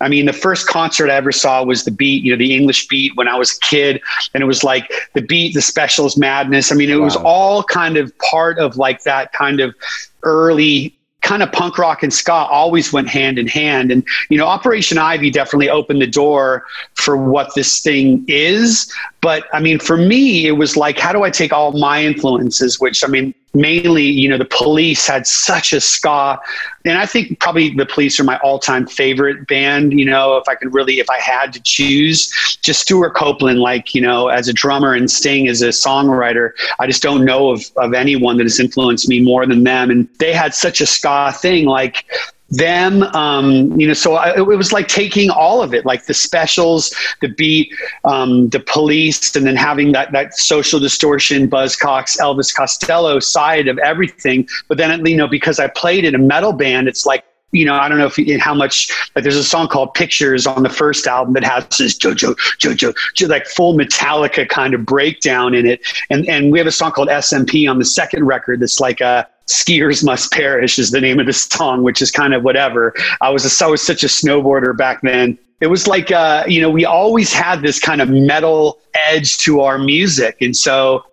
[0.00, 2.88] I mean, the first concert I ever saw was the beat, you know, the English
[2.88, 4.00] beat when I was a kid.
[4.34, 6.72] And it was like the beat, the specials madness.
[6.72, 7.04] I mean, it wow.
[7.04, 9.74] was all kind of part of like that kind of
[10.22, 13.90] early kind of punk rock and ska always went hand in hand.
[13.90, 18.92] And, you know, Operation Ivy definitely opened the door for what this thing is.
[19.24, 22.78] But I mean, for me, it was like, how do I take all my influences,
[22.78, 26.38] which I mean, mainly, you know, the police had such a ska.
[26.84, 29.98] And I think probably the police are my all time favorite band.
[29.98, 33.94] You know, if I could really, if I had to choose, just Stewart Copeland, like,
[33.94, 37.64] you know, as a drummer and Sting as a songwriter, I just don't know of,
[37.76, 39.90] of anyone that has influenced me more than them.
[39.90, 41.64] And they had such a ska thing.
[41.64, 42.04] Like,
[42.50, 46.14] them um, you know so I, it was like taking all of it like the
[46.14, 47.72] specials the beat
[48.04, 53.78] um, the police and then having that that social distortion buzzcocks elvis costello side of
[53.78, 54.46] everything.
[54.68, 57.74] But then you know because i played in a metal band it's like you know,
[57.74, 60.68] I don't know if you, how much like there's a song called Pictures on the
[60.68, 65.66] first album that has this Jojo Jojo, Jojo like full Metallica kind of breakdown in
[65.66, 65.80] it,
[66.10, 69.28] and and we have a song called SMP on the second record that's like a
[69.46, 72.92] skiers must perish is the name of the song which is kind of whatever.
[73.20, 75.38] I was a, I was such a snowboarder back then.
[75.60, 79.60] It was like uh, you know we always had this kind of metal edge to
[79.60, 80.38] our music.
[80.40, 81.04] And so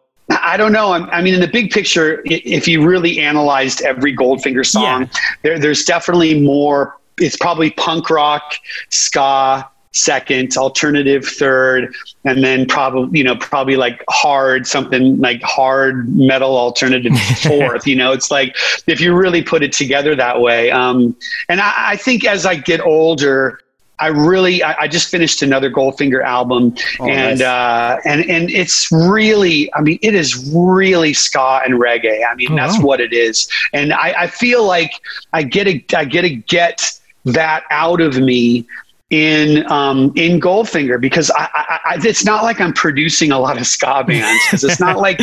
[0.41, 0.93] I don't know.
[0.93, 5.19] I mean, in the big picture, if you really analyzed every Goldfinger song, yeah.
[5.43, 6.97] there, there's definitely more.
[7.17, 8.55] It's probably punk rock,
[8.89, 16.15] ska, second, alternative third, and then probably you know probably like hard something like hard
[16.15, 17.13] metal alternative
[17.43, 17.85] fourth.
[17.85, 18.55] you know, it's like
[18.87, 20.71] if you really put it together that way.
[20.71, 21.15] Um,
[21.49, 23.59] and I, I think as I get older,
[24.01, 27.47] I really, I, I, just finished another Goldfinger album, oh, and nice.
[27.47, 32.23] uh, and and it's really, I mean, it is really ska and reggae.
[32.29, 32.85] I mean, oh, that's wow.
[32.85, 34.91] what it is, and I, I feel like
[35.33, 38.65] I get a, I get to get that out of me
[39.11, 43.57] in um, in Goldfinger because I, I, I, it's not like I'm producing a lot
[43.57, 45.19] of ska bands because it's not like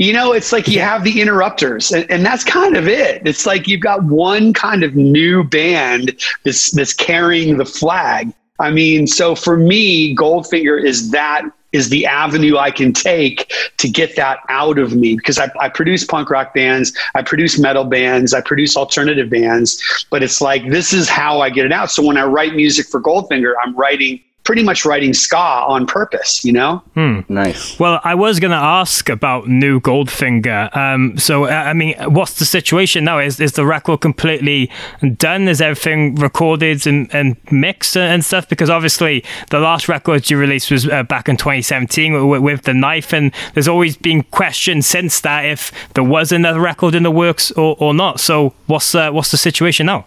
[0.00, 3.20] you know it's like you have the interrupters and, and, that's kind of it.
[3.26, 8.32] It's like you've got one kind of new band that's that's carrying the flag.
[8.58, 13.88] I mean so for me goldfinger is that is the avenue I can take to
[13.88, 17.84] get that out of me because I, I, produce punk rock bands, I produce metal
[17.84, 21.90] bands, I produce alternative bands, but it's like this is how I get it out.
[21.90, 26.44] So when I write music for Goldfinger, I'm writing pretty much writing ska on purpose,
[26.44, 26.82] you know?
[26.94, 27.20] Hmm.
[27.28, 27.78] Nice.
[27.78, 30.74] Well, I was going to ask about New Goldfinger.
[30.76, 33.18] Um, so, uh, I mean, what's the situation now?
[33.18, 34.70] Is is the record completely
[35.16, 35.46] done?
[35.48, 38.48] Is everything recorded and, and mixed and stuff?
[38.48, 42.74] Because obviously, the last record you released was uh, back in 2017 with, with, The
[42.74, 47.10] Knife, and there's always been questions since that if there was another record in the
[47.10, 48.20] works or, or not.
[48.20, 50.06] So, what's uh, what's the situation now?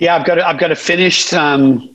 [0.00, 1.94] Yeah, I've got a, I've got a finished um,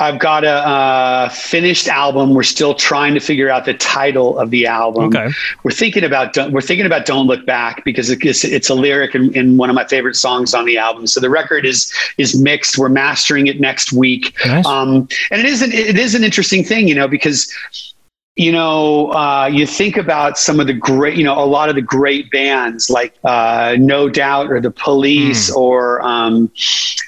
[0.00, 2.32] I've got a uh, finished album.
[2.32, 5.14] We're still trying to figure out the title of the album.
[5.14, 5.28] Okay.
[5.62, 9.34] We're thinking about we're thinking about "Don't Look Back" because it's, it's a lyric in,
[9.34, 11.06] in, one of my favorite songs on the album.
[11.06, 12.78] So the record is is mixed.
[12.78, 14.34] We're mastering it next week.
[14.46, 14.64] Nice.
[14.64, 17.54] Um, and it is an, it is an interesting thing, you know, because
[18.36, 21.74] you know, uh, you think about some of the great, you know, a lot of
[21.74, 25.56] the great bands like uh, No Doubt or The Police mm.
[25.56, 26.50] or um,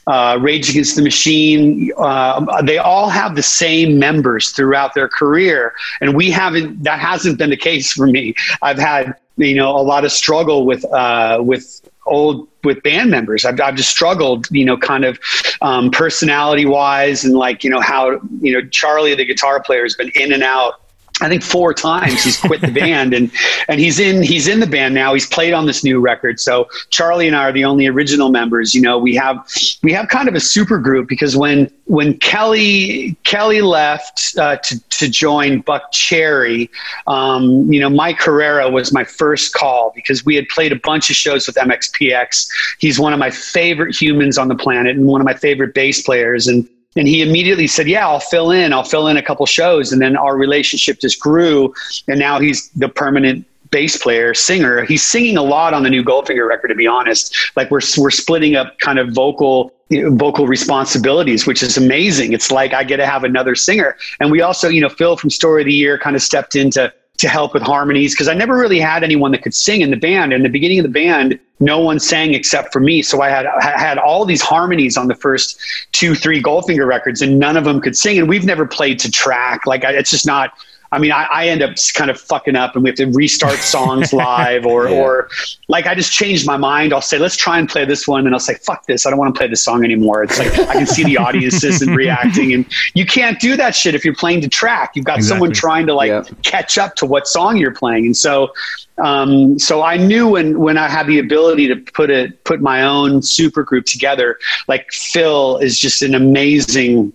[0.09, 1.93] uh, Rage Against the Machine.
[1.97, 6.83] Uh, they all have the same members throughout their career, and we haven't.
[6.83, 8.35] That hasn't been the case for me.
[8.61, 13.45] I've had, you know, a lot of struggle with uh, with old with band members.
[13.45, 15.19] I've, I've just struggled, you know, kind of
[15.63, 19.97] um, personality wise and like, you know, how, you know, Charlie, the guitar player, has
[19.97, 20.82] been in and out
[21.23, 23.31] I think four times he's quit the band and
[23.69, 25.15] and he's in he's in the band now.
[25.15, 26.41] He's played on this new record.
[26.41, 28.75] So Charlie and I are the only original members.
[28.75, 29.47] You know, we have
[29.83, 34.81] we have kind of a super group because when when Kelly Kelly left uh, to
[34.91, 36.69] to join Buckcherry,
[37.07, 41.09] um, you know, Mike Herrera was my first call because we had played a bunch
[41.09, 42.49] of shows with MXPX.
[42.79, 46.03] He's one of my favorite humans on the planet and one of my favorite bass
[46.03, 48.73] players and and he immediately said, "Yeah, I'll fill in.
[48.73, 51.75] I'll fill in a couple shows." And then our relationship just grew,
[52.09, 54.85] and now he's the permanent bass player, singer.
[54.85, 56.69] He's singing a lot on the new Goldfinger record.
[56.69, 61.77] To be honest, like we're we're splitting up kind of vocal vocal responsibilities, which is
[61.77, 62.33] amazing.
[62.33, 65.31] It's like I get to have another singer, and we also, you know, Phil from
[65.31, 68.57] Story of the Year kind of stepped into to help with harmonies because I never
[68.57, 70.33] really had anyone that could sing in the band.
[70.33, 73.03] In the beginning of the band, no one sang except for me.
[73.03, 75.61] So I had I had all these harmonies on the first
[75.93, 78.19] two, three Goldfinger records, and none of them could sing.
[78.19, 79.67] And we've never played to track.
[79.67, 80.53] Like it's just not
[80.93, 83.59] I mean, I, I, end up kind of fucking up and we have to restart
[83.61, 85.01] songs live or, yeah.
[85.01, 85.31] or
[85.69, 86.93] like I just changed my mind.
[86.93, 88.27] I'll say, let's try and play this one.
[88.27, 89.07] And I'll say, fuck this.
[89.07, 90.23] I don't want to play this song anymore.
[90.23, 93.95] It's like, I can see the audiences and reacting and you can't do that shit
[93.95, 94.93] if you're playing to track.
[94.95, 95.29] You've got exactly.
[95.29, 96.25] someone trying to like yeah.
[96.43, 98.07] catch up to what song you're playing.
[98.07, 98.53] And so,
[98.99, 102.83] um, so I knew when, when I had the ability to put it, put my
[102.83, 104.39] own super group together,
[104.69, 107.15] like Phil is just an amazing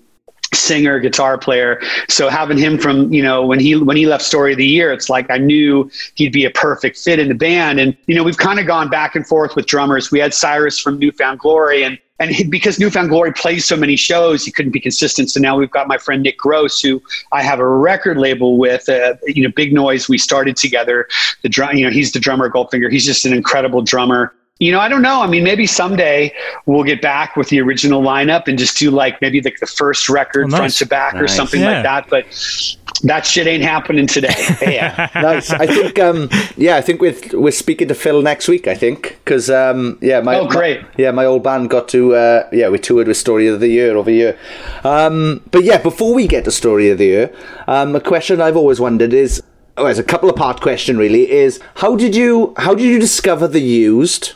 [0.58, 4.52] singer guitar player so having him from you know when he when he left story
[4.52, 7.80] of the year it's like i knew he'd be a perfect fit in the band
[7.80, 10.80] and you know we've kind of gone back and forth with drummers we had cyrus
[10.80, 14.44] from New Found Glory and and he, because New Found Glory plays so many shows,
[14.44, 15.30] he couldn't be consistent.
[15.30, 17.02] So now we've got my friend Nick Gross, who
[17.32, 18.90] I have a record label with.
[18.90, 20.10] Uh, you know, Big Noise.
[20.10, 21.08] We started together.
[21.44, 22.92] The drum, you know, he's the drummer, Goldfinger.
[22.92, 24.34] He's just an incredible drummer.
[24.60, 25.22] You know, I don't know.
[25.22, 26.34] I mean, maybe someday
[26.66, 30.10] we'll get back with the original lineup and just do like maybe like the first
[30.10, 30.58] record oh, nice.
[30.58, 31.24] front to back nice.
[31.24, 31.74] or something yeah.
[31.74, 32.10] like that.
[32.10, 32.26] But
[33.04, 34.34] that shit ain't happening today.
[34.68, 35.50] Yeah, nice.
[35.50, 38.68] I think, um, yeah, I think we're we're speaking to Phil next week.
[38.68, 42.16] I think because, um, yeah, my oh great, my, yeah, my old band got to,
[42.16, 44.38] uh, yeah, we toured with Story of the Year over here.
[44.84, 47.36] Um, but yeah, before we get to Story of the Year,
[47.68, 49.42] um, a question I've always wondered is.
[49.80, 52.98] Oh, it's a couple of part question really is how did you how did you
[52.98, 54.34] discover the used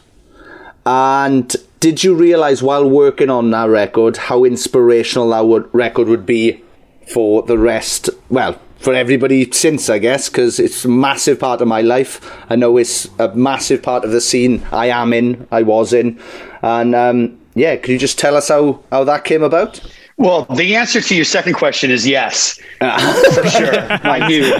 [0.85, 6.25] and did you realize while working on that record how inspirational that would, record would
[6.25, 6.63] be
[7.07, 8.09] for the rest?
[8.29, 12.19] Well, for everybody since, I guess, because it's a massive part of my life.
[12.49, 16.19] I know it's a massive part of the scene I am in, I was in.
[16.61, 19.81] And um, yeah, could you just tell us how, how that came about?
[20.21, 23.73] Well, the answer to your second question is yes, for sure.
[24.05, 24.53] I knew.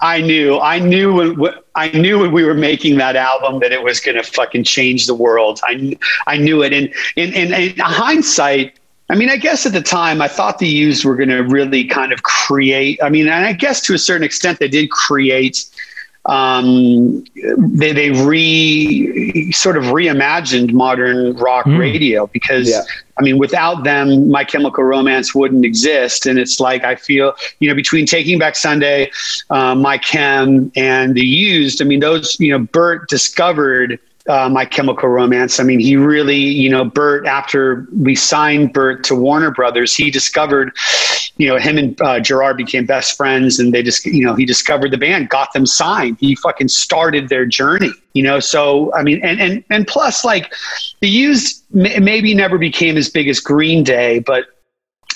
[0.00, 0.58] I knew.
[0.58, 4.16] I knew when I knew when we were making that album that it was going
[4.16, 5.60] to fucking change the world.
[5.62, 6.72] I I knew it.
[6.72, 8.76] And in, in, in hindsight,
[9.08, 11.84] I mean, I guess at the time I thought the Used were going to really
[11.84, 12.98] kind of create.
[13.04, 15.64] I mean, and I guess to a certain extent they did create
[16.26, 17.24] um,
[17.56, 21.78] they they re sort of reimagined modern rock mm.
[21.78, 22.82] radio because yeah.
[23.18, 27.68] I mean without them My Chemical Romance wouldn't exist and it's like I feel you
[27.68, 29.10] know between Taking Back Sunday,
[29.50, 34.64] uh, My Chem and the Used I mean those you know Bert discovered uh, My
[34.64, 35.60] Chemical Romance.
[35.60, 40.10] I mean, he really, you know, Bert, after we signed Bert to Warner Brothers, he
[40.10, 40.76] discovered,
[41.36, 44.44] you know, him and uh, Gerard became best friends and they just, you know, he
[44.44, 46.16] discovered the band, got them signed.
[46.20, 48.40] He fucking started their journey, you know?
[48.40, 50.52] So, I mean, and, and, and plus, like,
[51.00, 54.46] the used maybe never became as big as Green Day, but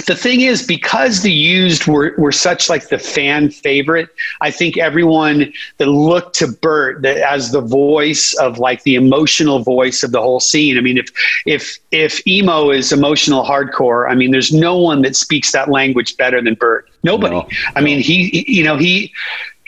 [0.07, 4.09] the thing is because the used were, were such like the fan favorite
[4.41, 9.61] i think everyone that looked to bert that, as the voice of like the emotional
[9.61, 11.09] voice of the whole scene i mean if
[11.47, 16.17] if if emo is emotional hardcore i mean there's no one that speaks that language
[16.17, 16.89] better than bert.
[17.03, 17.35] Nobody.
[17.35, 19.13] No, i mean he you know he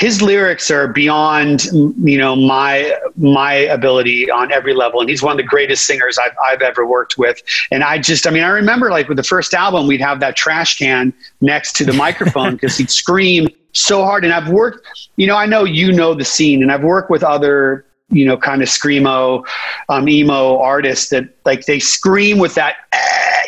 [0.02, 4.98] his lyrics are beyond you know my my ability on every level.
[4.98, 7.40] And he's one of the greatest singers I've, I've ever worked with.
[7.70, 10.34] And i just i mean i remember like with the first album we'd have that
[10.34, 14.24] trash can next to the microphone because he'd scream so hard.
[14.24, 17.22] And i've worked you know i know you know the scene and i've worked with
[17.22, 19.44] other you know kind of screamo
[19.88, 22.98] um, emo artists that like they scream with that eh,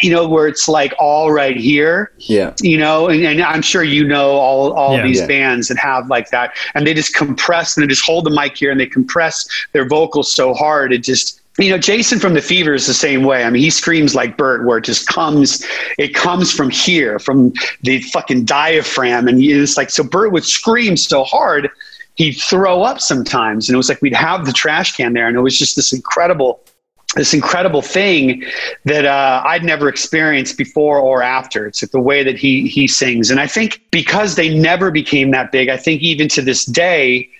[0.02, 2.52] you know where it's like all right here Yeah.
[2.60, 5.06] you know, and, and I'm sure you know all all Yeah.
[5.06, 5.26] these Yeah.
[5.26, 8.56] bands that have like that, and they just compress and they just hold the mic
[8.56, 11.40] here and they compress their vocals so hard it just.
[11.56, 13.44] You know, Jason from the Fever is the same way.
[13.44, 15.64] I mean, he screams like Bert, where it just comes,
[15.98, 17.52] it comes from here, from
[17.82, 20.02] the fucking diaphragm, and it's like so.
[20.02, 21.70] Bert would scream so hard,
[22.14, 25.36] he'd throw up sometimes, and it was like we'd have the trash can there, and
[25.36, 26.60] it was just this incredible
[27.16, 28.42] this incredible thing
[28.86, 31.66] that uh, I'd never experienced before or after.
[31.66, 35.30] It's like the way that he he sings, and I think because they never became
[35.30, 37.30] that big, I think even to this day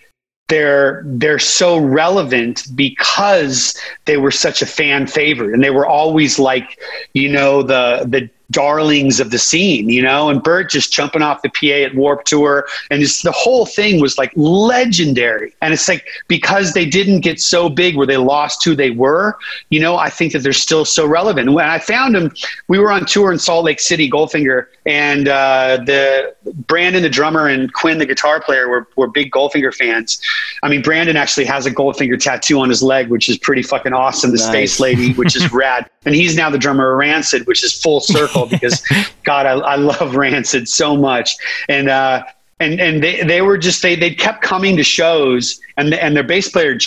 [0.49, 6.39] they're they're so relevant because they were such a fan favorite, and they were always
[6.39, 6.79] like
[7.15, 11.43] you know the the darlings of the scene, you know, and Bert just jumping off
[11.43, 12.67] the PA at Warp Tour.
[12.91, 15.55] And just the whole thing was like legendary.
[15.63, 19.39] And it's like because they didn't get so big where they lost who they were,
[19.71, 21.53] you know, I think that they're still so relevant.
[21.53, 22.33] When I found them,
[22.69, 26.35] we were on tour in Salt Lake City, Goldfinger, and uh, the
[26.67, 30.21] Brandon, the drummer, and Quinn, the guitar player, were, were big Goldfinger fans.
[30.63, 33.93] I mean, Brandon actually has a Goldfinger tattoo on his leg, which is pretty fucking
[33.93, 34.31] awesome.
[34.31, 34.47] The Nice.
[34.47, 35.89] Space Lady, which is rad.
[36.05, 38.83] And he's now the drummer of Rancid, which is full circle because,
[39.25, 41.37] God, I, I love Rancid so much.
[41.69, 42.25] And, uh,
[42.61, 46.23] and, and they, they were just, they, they kept coming to shows and, and their
[46.23, 46.79] bass player,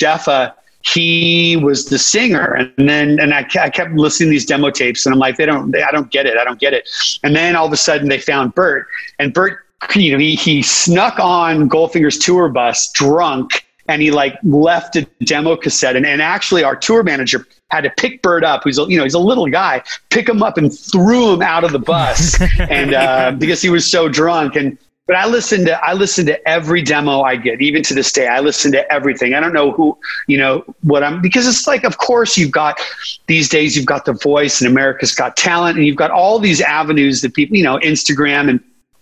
[0.00, 2.54] Jepha, he was the singer.
[2.54, 5.46] And then and I, I kept listening to these demo tapes and i'm like they
[5.46, 6.36] don't they, i don't get it.
[6.36, 6.88] I don't get it.
[7.22, 9.60] And then all of a sudden they found bert and bert
[9.94, 15.06] you know he, he snuck on goldfinger's tour bus drunk and he like left a
[15.24, 18.84] demo cassette and, and actually our tour manager had to pick Bert up who's a,
[18.84, 21.78] you know he's a little guy pick him up and threw him out of the
[21.78, 26.26] bus and uh, because he was so drunk and but I listen to I listen
[26.26, 28.28] to every demo I get, even to this day.
[28.28, 29.34] I listen to everything.
[29.34, 32.80] I don't know who, you know, what I'm because it's like, of course, you've got
[33.26, 36.60] these days you've got the voice and America's Got Talent, and you've got all these
[36.60, 38.60] avenues that people, you know, Instagram and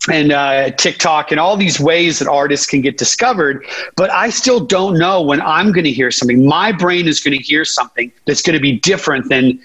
[0.09, 3.67] and uh, TikTok and all these ways that artists can get discovered.
[3.97, 6.47] But I still don't know when I'm going to hear something.
[6.47, 9.61] My brain is going to hear something that's going to be different than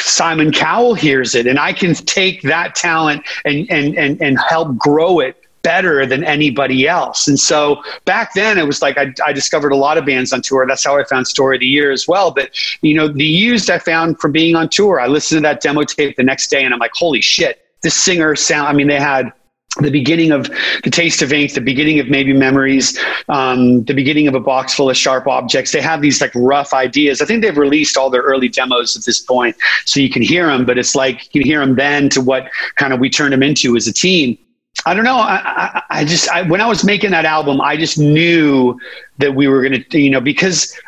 [0.00, 4.76] Simon Cowell hears it, and I can take that talent and and and and help
[4.78, 7.26] grow it better than anybody else.
[7.26, 10.40] And so back then it was like I, I, discovered a lot of bands on
[10.40, 10.64] tour.
[10.64, 12.30] That's how I found Story of the Year as well.
[12.30, 15.00] But you know, the used I found from being on tour.
[15.00, 17.94] I listened to that demo tape the next day and I'm like, holy shit, this
[17.94, 19.32] singer sound I mean, they had
[19.80, 20.50] the beginning of
[20.84, 22.98] the taste of ink the beginning of maybe memories
[23.28, 25.72] um, the beginning of a box full of sharp objects.
[25.72, 27.20] They have these like rough ideas.
[27.20, 30.46] I think they've released all their early demos at this point so you can hear
[30.46, 33.32] them but it's like you can hear them then to what kind of we turned
[33.32, 34.38] them into as a team.
[34.84, 35.16] I don't know.
[35.16, 38.78] I, I, I just I, when I was making that album, I just knew
[39.18, 40.78] that we were going to, you know, because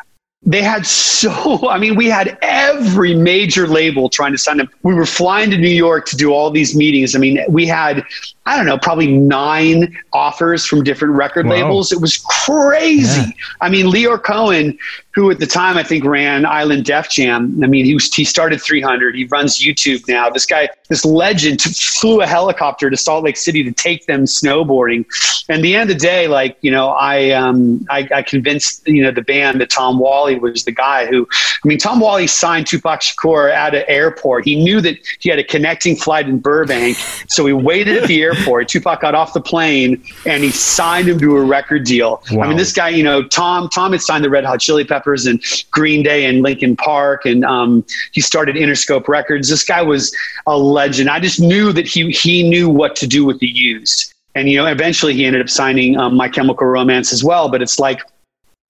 [0.43, 1.67] they had so.
[1.69, 4.69] I mean, we had every major label trying to sign them.
[4.83, 7.15] We were flying to New York to do all these meetings.
[7.15, 8.03] I mean, we had
[8.45, 11.51] I don't know, probably nine offers from different record Wow.
[11.53, 11.91] labels.
[11.91, 13.35] It was crazy.
[13.61, 14.77] I mean, Leo Cohen,
[15.15, 17.59] who at the time I think ran Island Def Jam.
[17.63, 19.15] I mean, he was he started 300.
[19.15, 20.29] He runs YouTube now.
[20.29, 25.05] This guy, this legend, flew a helicopter to Salt Lake City to take them snowboarding.
[25.49, 29.01] And the end of the day, like you know, I um I, I convinced you
[29.01, 31.27] know the band that Tom Whalley was the guy who.
[31.63, 34.45] I mean, Tom Whalley signed Tupac Shakur at an airport.
[34.45, 36.95] He knew that he had a connecting flight in Burbank,
[37.27, 38.69] so he waited at the airport.
[38.69, 42.23] Tupac got off the plane and he signed him to a record deal.
[42.31, 44.98] I mean, this guy, you know, Tom Tom had signed the Red Hot Chili Peppers
[45.07, 49.49] and Green Day and Linkin Park, and um, he started Interscope Records.
[49.49, 50.15] This guy was
[50.47, 51.09] a legend.
[51.09, 54.57] I just knew that he he knew what to do with the used, and you
[54.57, 57.49] know, eventually he ended up signing um, My Chemical Romance as well.
[57.49, 58.01] But it's like.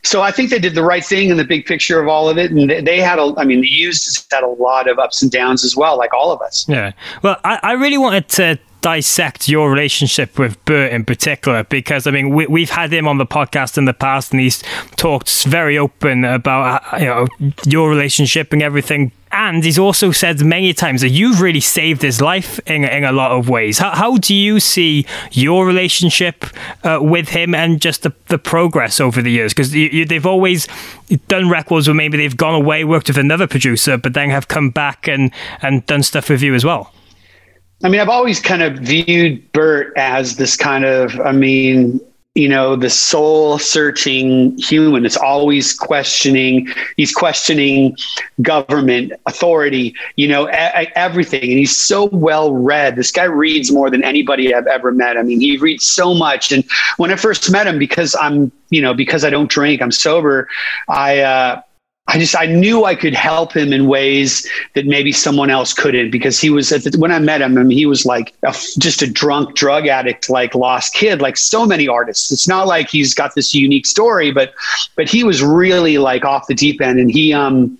[0.01, 2.37] So I think they did the right thing in the big picture of all of
[2.37, 3.33] it, and they, they had a.
[3.35, 6.31] I mean, the used had a lot of ups and downs as well, like all
[6.31, 6.65] of us.
[6.69, 6.93] Yeah.
[7.21, 12.11] Well, I, I really wanted to dissect your relationship with Bert in particular because I
[12.11, 14.63] mean we, we've had him on the podcast in the past and he's
[14.95, 17.27] talked very open about uh, you know
[17.65, 22.19] your relationship and everything and he's also said many times that you've really saved his
[22.19, 23.77] life in, in a lot of ways.
[23.77, 26.45] How, how do you see your relationship
[26.83, 29.53] uh, with him and just the, the progress over the years?
[29.53, 30.67] Because they've always
[31.27, 34.71] done records where maybe they've gone away, worked with another producer, but then have come
[34.71, 36.91] back and, and done stuff with you as well.
[37.83, 42.01] I mean, I've always kind of viewed Bert as this kind of, I mean,
[42.35, 45.05] you know, the soul searching human.
[45.05, 46.67] It's always questioning.
[46.95, 47.97] He's questioning
[48.41, 51.43] government, authority, you know, a- everything.
[51.43, 52.95] And he's so well read.
[52.95, 55.17] This guy reads more than anybody I've ever met.
[55.17, 56.51] I mean, he reads so much.
[56.51, 56.63] And
[56.97, 60.47] when I first met him, because I'm, you know, because I don't drink, I'm sober,
[60.87, 61.61] I, uh,
[62.09, 66.09] I just I knew I could help him in ways that maybe someone else couldn't
[66.09, 69.03] because he was the, when I met him I mean, he was like a, just
[69.03, 72.31] a drunk drug addict like lost kid like so many artists.
[72.31, 74.53] It's not like he's got this unique story but
[74.95, 77.77] but he was really like off the deep end and he um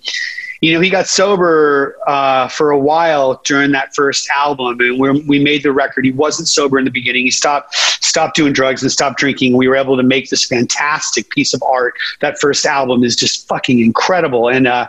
[0.60, 5.20] you know, he got sober uh, for a while during that first album, and we
[5.22, 6.04] we made the record.
[6.04, 7.24] He wasn't sober in the beginning.
[7.24, 9.56] He stopped stopped doing drugs and stopped drinking.
[9.56, 11.94] We were able to make this fantastic piece of art.
[12.20, 14.66] That first album is just fucking incredible, and.
[14.66, 14.88] Uh,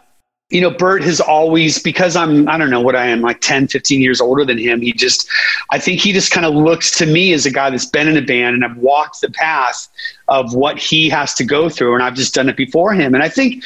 [0.52, 3.70] you know, Bert has always, because I'm, I don't know what I am, like 10,
[3.70, 4.82] 15 years older than him.
[4.82, 5.26] He just,
[5.70, 8.18] I think he just kind of looks to me as a guy that's been in
[8.18, 9.88] a band and I've walked the path
[10.28, 11.94] of what he has to go through.
[11.94, 13.14] And I've just done it before him.
[13.14, 13.64] And I think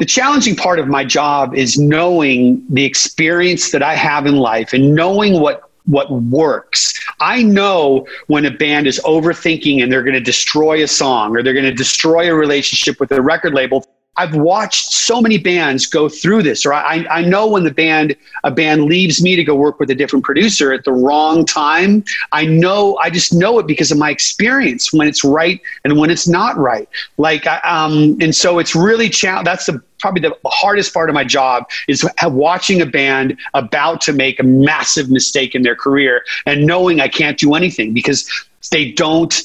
[0.00, 4.72] the challenging part of my job is knowing the experience that I have in life
[4.72, 6.98] and knowing what what works.
[7.20, 11.42] I know when a band is overthinking and they're going to destroy a song or
[11.42, 13.84] they're going to destroy a relationship with a record label
[14.16, 18.16] I've watched so many bands go through this, or I, I know when the band
[18.44, 22.04] a band leaves me to go work with a different producer at the wrong time.
[22.32, 26.10] I know, I just know it because of my experience when it's right and when
[26.10, 26.88] it's not right.
[27.18, 29.46] Like, um, and so it's really challenge.
[29.46, 34.12] That's the probably the hardest part of my job is watching a band about to
[34.12, 38.28] make a massive mistake in their career and knowing I can't do anything because
[38.70, 39.42] they don't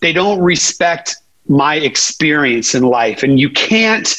[0.00, 1.16] they don't respect
[1.48, 3.22] my experience in life.
[3.22, 4.16] And you can't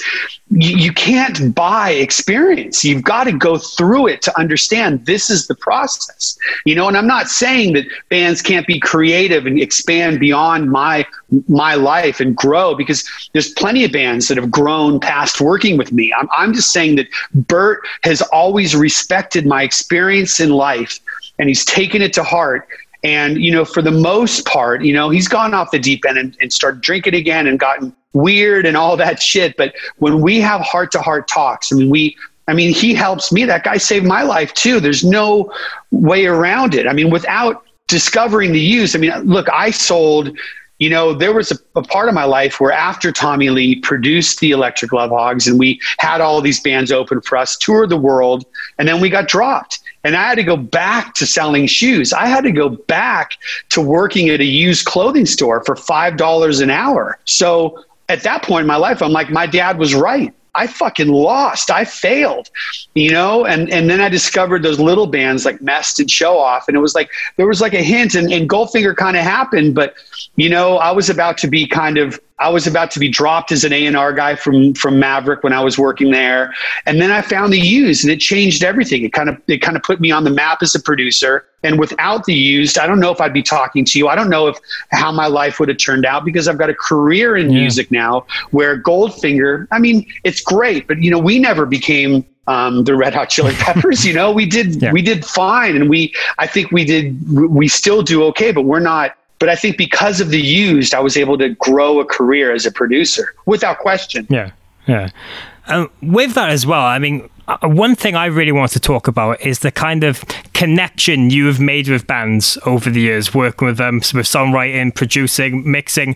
[0.50, 2.86] you, can't buy experience.
[2.86, 6.38] You've got to go through it to understand this is the process.
[6.66, 11.06] You know and i'm not saying that bands can't be creative and expand beyond my
[11.48, 15.92] my life and grow because there's plenty of bands that have grown past working with
[15.92, 16.14] me.
[16.18, 21.00] I'm, I'm just saying that bert has always respected my experience in life
[21.40, 22.68] and he's taken it to heart
[23.04, 26.18] and, you know, for the most part, you know, he's gone off the deep end
[26.18, 29.56] and, and started drinking again and gotten weird and all that shit.
[29.58, 32.18] But when we have heart to heart talks, I mean, we,
[32.48, 33.46] I mean, he helps me.
[33.46, 34.80] That guy saved my life too.
[34.80, 35.52] There's no
[35.92, 36.88] way around it.
[36.88, 40.38] I mean, without discovering the use, I mean, look, I sold
[40.80, 44.40] you know, there was a, a, part of my life where after Tommy Lee produced
[44.40, 47.98] the Electric Love Hogs and we had all these bands open for us, toured the
[47.98, 48.46] world,
[48.78, 49.80] and then we got dropped.
[50.04, 52.14] And I had to go back to selling shoes.
[52.14, 53.34] I had to go back
[53.70, 57.18] to working at a used clothing store for $5 an hour.
[57.26, 60.34] So at that point in my life, I'm like, my dad was right.
[60.58, 61.70] I fucking lost.
[61.70, 62.50] I failed,
[62.96, 63.46] you know.
[63.46, 66.80] And and then I discovered those little bands like Mest and Show Off, and it
[66.80, 69.94] was like there was like a hint, and, and Goldfinger kind of happened, but
[70.36, 73.52] you know, I was about to be kind of I was about to be dropped
[73.52, 76.54] as an A&R guy from from Maverick when I was working there.
[76.86, 79.04] And then I found the used and it changed everything.
[79.04, 81.46] It kind of it kind of put me on the map as a producer.
[81.64, 84.08] And without the used, I don't know if I'd be talking to you.
[84.08, 84.58] I don't know if
[84.92, 87.60] how my life would have turned out because I've got a career in yeah.
[87.60, 92.84] music now where Goldfinger, I mean, it's great, but you know, we never became um,
[92.84, 94.06] the Red Hot Chili Peppers.
[94.06, 94.92] You know, we did yeah.
[94.92, 98.80] we did fine, and we I think we did we still do okay, but we're
[98.80, 102.54] not but I think because of the used, I was able to grow a career
[102.54, 104.28] as a producer without question.
[104.30, 104.52] Yeah,
[104.88, 105.10] yeah.
[105.68, 109.08] Um, with that as well, I mean, uh, one thing I really want to talk
[109.08, 113.68] about is the kind of connection you have made with bands over the years, working
[113.68, 116.16] with them, with songwriting, producing, mixing,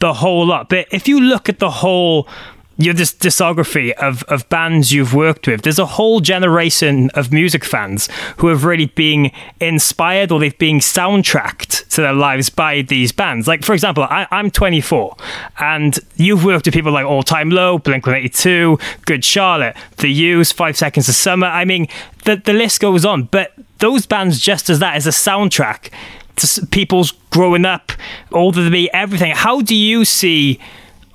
[0.00, 0.68] the whole lot.
[0.68, 2.28] But if you look at the whole
[2.76, 7.64] your this discography of, of bands you've worked with, there's a whole generation of music
[7.64, 8.08] fans
[8.38, 13.46] who have really been inspired or they've been soundtracked to their lives by these bands.
[13.46, 15.16] Like, for example, I, am 24
[15.58, 20.54] and you've worked with people like All Time Low, Blink 182, Good Charlotte, The Used,
[20.54, 21.46] Five Seconds of Summer.
[21.46, 21.88] I mean,
[22.24, 23.24] the, the list goes on.
[23.24, 25.90] But those bands, just as that, is a soundtrack
[26.36, 27.92] to people's growing up,
[28.32, 29.32] older than me, everything.
[29.32, 30.58] How do you see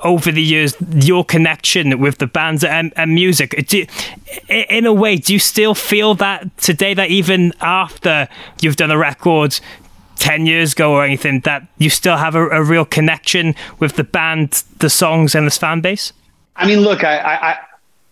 [0.01, 3.65] over the years your connection with the bands and, and music.
[3.67, 3.85] Do,
[4.49, 6.93] in a way, do you still feel that today?
[6.93, 8.27] That even after
[8.61, 9.59] you've done a record
[10.17, 14.03] 10 years ago or anything that you still have a, a, real connection with the
[14.03, 16.11] band the songs and this fan base
[16.55, 17.57] i mean look I, I,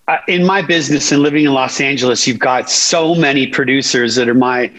[0.07, 4.29] I, in my business and living in los angeles you've got so many producers that
[4.29, 4.71] are my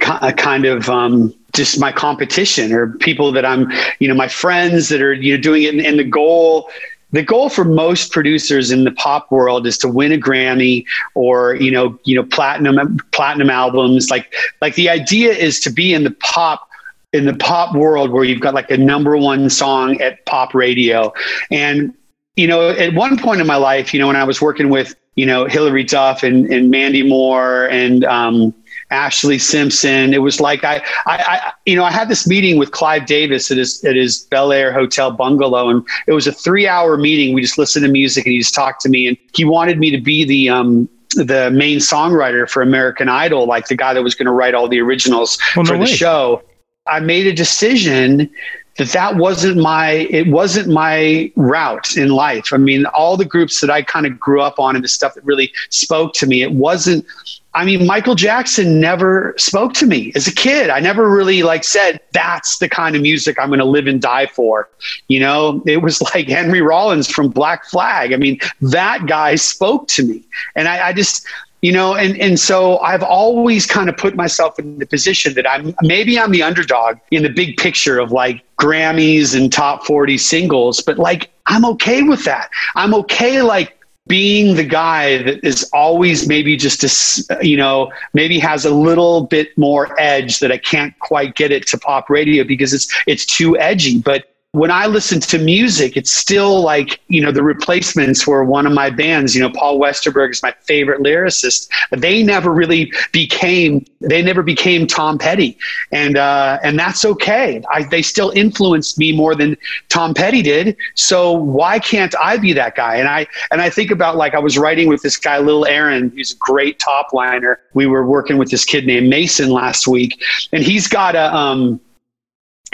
[0.00, 5.02] kind of um, just my competition or people that i'm you know my friends that
[5.02, 6.70] are you know doing it and the goal
[7.12, 10.84] the goal for most producers in the pop world is to win a Grammy
[11.14, 15.92] or you know you know platinum platinum albums like like the idea is to be
[15.92, 16.70] in the pop
[17.12, 21.12] in the pop world where you've got like a number one song at pop radio.
[21.50, 21.92] And,
[22.36, 24.94] you know, at one point in my life, you know, when I was working with,
[25.16, 28.54] you know, Hilary Duff and, and Mandy Moore and, um,
[28.90, 30.12] Ashlee Simpson.
[30.12, 30.76] It was like I,
[31.06, 34.18] I, I, you know, I had this meeting with Clive Davis at his at his
[34.18, 37.34] Bel Air Hotel bungalow, and it was a three hour meeting.
[37.34, 39.90] We just listened to music, and he just talked to me, and he wanted me
[39.90, 44.14] to be the um, the main songwriter for American Idol, like the guy that was
[44.14, 45.86] going to write all the originals well, for no the way.
[45.86, 46.42] show.
[46.86, 48.30] I made a decision
[48.78, 52.52] that that wasn't my it wasn't my route in life.
[52.52, 55.14] I mean, all the groups that I kind of grew up on and the stuff
[55.14, 57.04] that really spoke to me, it wasn't
[57.52, 60.70] I mean, Michael Jackson never spoke to me as a kid.
[60.70, 64.00] I never really like said that's the kind of music I'm going to live and
[64.00, 64.68] die for.
[65.08, 68.12] You know, it was like Henry Rollins from Black Flag.
[68.12, 70.22] I mean, that guy spoke to me,
[70.54, 71.26] and I, I just
[71.62, 75.46] you know and and so i've always kind of put myself in the position that
[75.46, 80.16] i'm maybe i'm the underdog in the big picture of like grammys and top 40
[80.16, 83.76] singles but like i'm okay with that i'm okay like
[84.10, 86.82] being the guy that is always maybe just
[87.30, 91.52] a, you know maybe has a little bit more edge that i can't quite get
[91.52, 95.96] it to pop radio because it's it's too edgy but when I listen to music,
[95.96, 99.32] it's still like, you know, the replacements were one of my bands.
[99.36, 101.68] You know, Paul Westerberg is my favorite lyricist.
[101.92, 105.56] They never really became, they never became Tom Petty.
[105.92, 107.62] And, uh, and that's okay.
[107.72, 109.56] I, they still influenced me more than
[109.88, 110.76] Tom Petty did.
[110.94, 112.96] So why can't I be that guy?
[112.96, 116.10] And I, and I think about like, I was writing with this guy, Lil Aaron,
[116.10, 117.60] who's a great top liner.
[117.74, 120.20] We were working with this kid named Mason last week
[120.52, 121.80] and he's got a, um,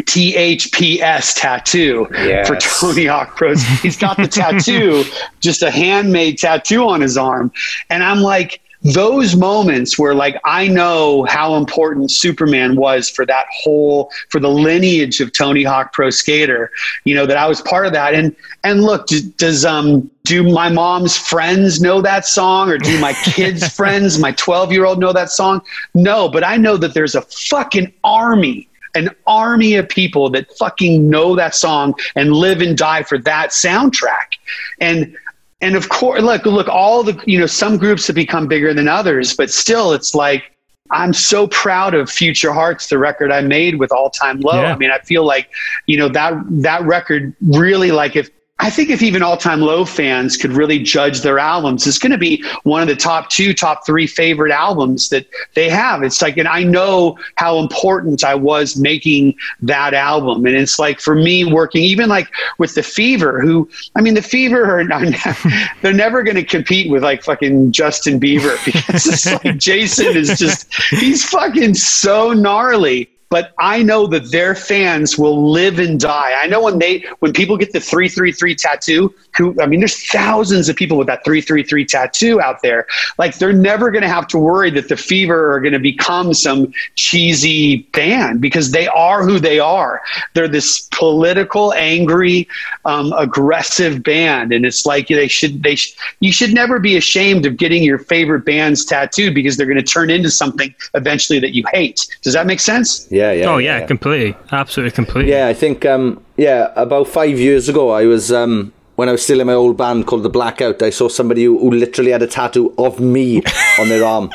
[0.02, 2.48] THPS tattoo yes.
[2.48, 3.62] for Tony Hawk Pros.
[3.80, 5.04] He's got the tattoo,
[5.40, 7.50] just a handmade tattoo on his arm.
[7.88, 13.46] And I'm like, those moments where like I know how important Superman was for that
[13.50, 16.70] whole for the lineage of Tony Hawk Pro Skater,
[17.04, 18.14] you know that I was part of that.
[18.14, 23.12] And and look, does um do my mom's friends know that song or do my
[23.24, 25.62] kids' friends, my 12 year old know that song?
[25.94, 31.08] No, but I know that there's a fucking army an army of people that fucking
[31.08, 34.32] know that song and live and die for that soundtrack.
[34.80, 35.16] And
[35.60, 38.88] and of course, look, look, all the you know, some groups have become bigger than
[38.88, 40.52] others, but still, it's like
[40.90, 44.60] I'm so proud of Future Hearts, the record I made with All Time Low.
[44.60, 44.72] Yeah.
[44.72, 45.50] I mean, I feel like,
[45.86, 49.84] you know, that that record really like if I think if even all time low
[49.84, 53.52] fans could really judge their albums, it's going to be one of the top two,
[53.52, 56.02] top three favorite albums that they have.
[56.02, 60.46] It's like, and I know how important I was making that album.
[60.46, 64.22] And it's like for me working, even like with The Fever, who, I mean, The
[64.22, 64.84] Fever are,
[65.82, 70.38] they're never going to compete with like fucking Justin Bieber because it's like Jason is
[70.38, 76.32] just, he's fucking so gnarly but I know that their fans will live and die.
[76.36, 80.68] I know when they when people get the 333 tattoo, who I mean there's thousands
[80.68, 82.86] of people with that 333 tattoo out there.
[83.18, 86.34] Like they're never going to have to worry that the Fever are going to become
[86.34, 90.02] some cheesy band because they are who they are.
[90.34, 92.48] They're this political, angry,
[92.84, 97.46] um, aggressive band and it's like they should they sh- you should never be ashamed
[97.46, 101.54] of getting your favorite bands tattooed because they're going to turn into something eventually that
[101.54, 102.06] you hate.
[102.22, 103.08] Does that make sense?
[103.16, 103.32] Yeah.
[103.32, 103.46] yeah.
[103.46, 104.36] Oh, yeah, yeah, completely.
[104.52, 105.32] Absolutely, completely.
[105.32, 109.22] Yeah, I think, um, yeah, about five years ago, I was, um, when I was
[109.22, 112.22] still in my old band called The Blackout, I saw somebody who, who literally had
[112.22, 113.42] a tattoo of me
[113.78, 114.30] on their arm.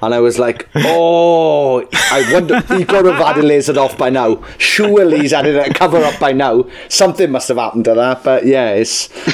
[0.00, 4.10] And I was like, oh, I wonder, he got have had it lasered off by
[4.10, 4.42] now.
[4.56, 6.64] Surely he's had it a cover up by now.
[6.88, 8.22] Something must have happened to that.
[8.22, 9.08] But yeah, it's,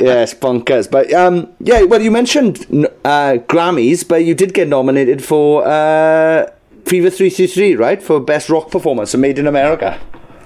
[0.00, 0.90] yeah, it's bonkers.
[0.90, 2.66] But um, yeah, well, you mentioned
[3.04, 5.66] uh, Grammys, but you did get nominated for.
[5.66, 6.50] Uh,
[6.88, 8.02] Fever 333, right?
[8.02, 10.00] For best rock performance, Made in America.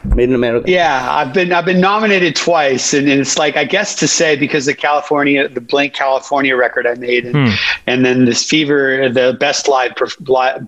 [0.05, 0.68] Made in America.
[0.68, 4.34] Yeah, I've been I've been nominated twice, and, and, it's like I guess to say
[4.34, 7.55] because the California, the Blink California record I made, and, hmm.
[7.86, 9.93] and then this Fever, the best live,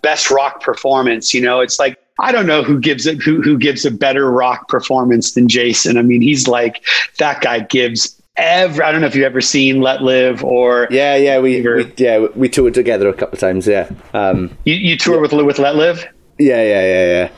[0.00, 1.34] best rock performance.
[1.34, 4.30] You know, it's like I don't know who gives it who who gives a better
[4.30, 5.98] rock performance than Jason.
[5.98, 6.84] I mean, he's like
[7.18, 8.84] that guy gives every.
[8.84, 12.26] I don't know if you've ever seen Let Live or yeah, yeah, we, we yeah
[12.34, 13.66] we toured together a couple of times.
[13.66, 16.06] Yeah, um, you you tour with with Let Live.
[16.38, 17.30] Yeah, yeah, yeah, yeah.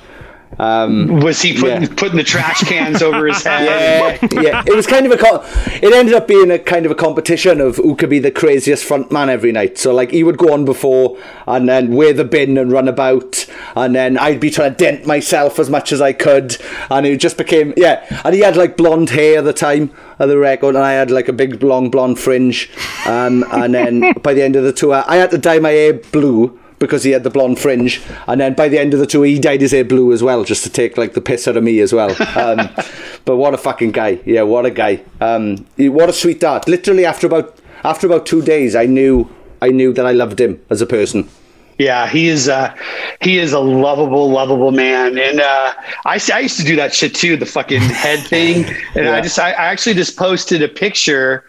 [0.59, 1.95] Um, was he putting yeah.
[1.97, 4.19] putting the trash cans over his head?
[4.33, 4.63] Yeah, yeah.
[4.67, 5.17] It was kind of a.
[5.17, 5.45] Co-
[5.83, 8.85] it ended up being a kind of a competition of who could be the craziest
[8.85, 9.77] front man every night.
[9.77, 13.47] So like he would go on before and then wear the bin and run about,
[13.75, 16.57] and then I'd be trying to dent myself as much as I could,
[16.91, 18.07] and it just became yeah.
[18.25, 21.11] And he had like blonde hair at the time of the record, and I had
[21.11, 22.71] like a big long blonde fringe,
[23.05, 25.93] um, and then by the end of the tour, I had to dye my hair
[25.95, 28.03] blue because he had the blonde fringe.
[28.27, 30.45] And then by the end of the tour, he dyed his hair blue as well,
[30.45, 32.15] just to take like the piss out of me as well.
[32.37, 32.69] Um,
[33.25, 34.21] but what a fucking guy!
[34.27, 35.03] Yeah, what a guy!
[35.21, 36.69] Um, what a sweetheart!
[36.69, 39.29] Literally after about after about two days, I knew
[39.63, 41.29] I knew that I loved him as a person.
[41.79, 42.49] Yeah, he is.
[42.49, 42.75] Uh,
[43.21, 45.73] he is a lovable, lovable man, and uh,
[46.05, 48.65] I, I used to do that shit too, the fucking head thing.
[48.95, 49.17] And yeah.
[49.17, 51.45] I just, I, I actually just posted a picture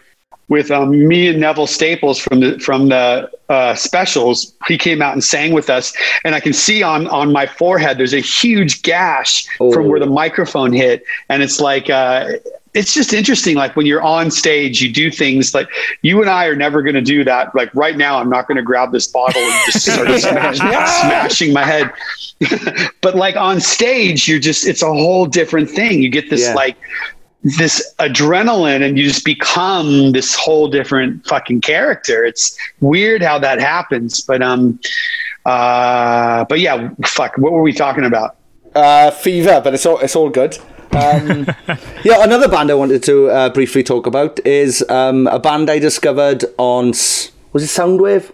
[0.50, 4.54] with um, me and Neville Staples from the from the uh, specials.
[4.68, 5.93] He came out and sang with us,
[6.24, 9.72] and I can see on on my forehead there's a huge gash oh.
[9.72, 11.89] from where the microphone hit, and it's like.
[11.89, 12.34] Uh,
[12.74, 13.56] it's just interesting.
[13.56, 15.68] Like when you're on stage, you do things like
[16.04, 17.56] you and I are never going to do that.
[17.56, 21.54] Like right now, I'm not going to grab this bottle and just start smash, smashing
[21.54, 21.91] my head.
[23.02, 26.04] but like on stage, you're just, it's a whole different thing.
[26.04, 26.54] You get this yeah.
[26.54, 26.78] like
[27.44, 32.26] this adrenaline and you just become this whole different fucking character.
[32.26, 34.80] It's weird how that happens, but um,
[35.46, 37.38] uh, but yeah, fuck.
[37.38, 38.36] What were we talking about?
[38.76, 40.58] Uh, fever, but it's all it's all good.
[40.92, 41.48] Um,
[42.04, 45.80] yeah, another band I wanted to uh, briefly talk about is um, a band I
[45.80, 48.32] discovered on was it Soundwave?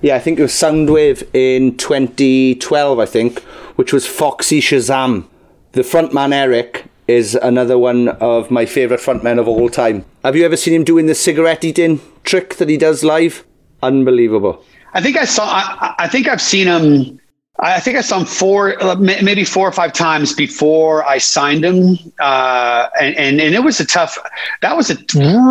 [0.00, 2.98] Yeah, I think it was Soundwave in 2012.
[2.98, 3.40] I think,
[3.76, 5.26] which was Foxy Shazam.
[5.72, 10.04] The frontman Eric is another one of my favourite frontmen of all time.
[10.24, 13.44] Have you ever seen him doing the cigarette eating trick that he does live?
[13.82, 14.64] Unbelievable.
[14.94, 15.44] I think I saw.
[15.44, 17.20] I, I think I've seen him.
[17.60, 21.96] I think I saw him four, maybe four or five times before I signed him,
[22.18, 24.18] uh, and, and, and it was a tough.
[24.60, 24.96] That was a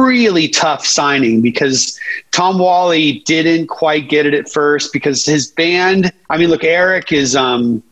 [0.03, 1.97] really tough signing because
[2.31, 6.11] Tom Whalley didn't quite get it at first because his band.
[6.29, 7.35] I mean, look, Eric is.
[7.35, 7.83] Um,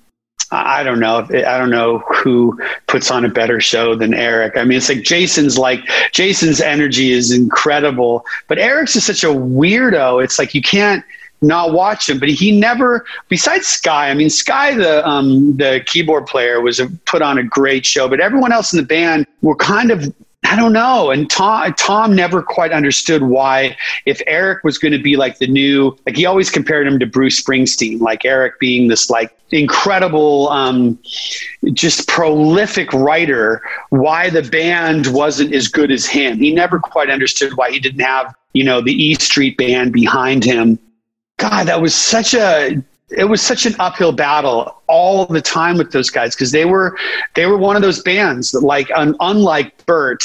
[0.51, 1.25] I don't know.
[1.29, 4.57] I don't know who puts on a better show than Eric.
[4.57, 5.79] I mean, it's like Jason's like
[6.11, 10.21] Jason's energy is incredible, but Eric's is such a weirdo.
[10.21, 11.05] It's like you can't
[11.41, 12.19] not watch him.
[12.19, 14.09] But he never, besides Sky.
[14.09, 18.07] I mean, Sky, the um, the keyboard player, was a, put on a great show,
[18.07, 20.13] but everyone else in the band were kind of
[20.43, 21.11] I don't know.
[21.11, 25.47] And Tom, Tom never quite understood why, if Eric was going to be like the
[25.47, 30.49] new, like he always compared him to Bruce Springsteen, like Eric being this like incredible,
[30.49, 30.99] um,
[31.73, 36.39] just prolific writer, why the band wasn't as good as him.
[36.39, 40.43] He never quite understood why he didn't have, you know, the E Street band behind
[40.43, 40.79] him.
[41.37, 42.83] God, that was such a
[43.17, 46.97] it was such an uphill battle all the time with those guys because they were
[47.35, 50.23] they were one of those bands that like un, unlike Bert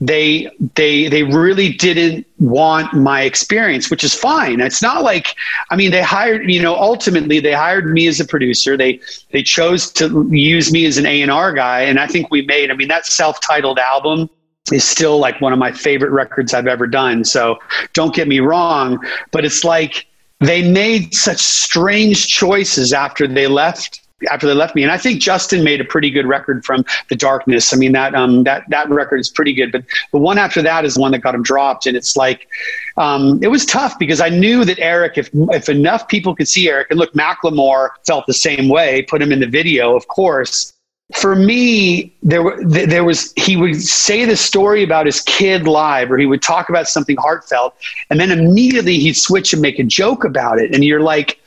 [0.00, 4.60] they they they really didn't want my experience which is fine.
[4.60, 5.34] It's not like
[5.70, 8.76] i mean they hired you know ultimately they hired me as a producer.
[8.76, 9.00] They
[9.32, 12.74] they chose to use me as an a&r guy and i think we made i
[12.74, 14.30] mean that self-titled album
[14.72, 17.58] is still like one of my favorite records i've ever done so
[17.94, 19.02] don't get me wrong
[19.32, 20.07] but it's like
[20.40, 24.82] they made such strange choices after they left after they left me.
[24.82, 27.72] And I think Justin made a pretty good record from The Darkness.
[27.72, 30.84] I mean that um, that that record is pretty good, but the one after that
[30.84, 31.86] is the one that got him dropped.
[31.86, 32.48] And it's like
[32.96, 36.68] um, it was tough because I knew that Eric, if if enough people could see
[36.68, 39.02] Eric, and look, Macklemore felt the same way.
[39.02, 40.72] Put him in the video, of course
[41.14, 46.18] for me, there there was he would say the story about his kid live, or
[46.18, 47.74] he would talk about something heartfelt,
[48.10, 51.40] and then immediately he'd switch and make a joke about it, and you're like.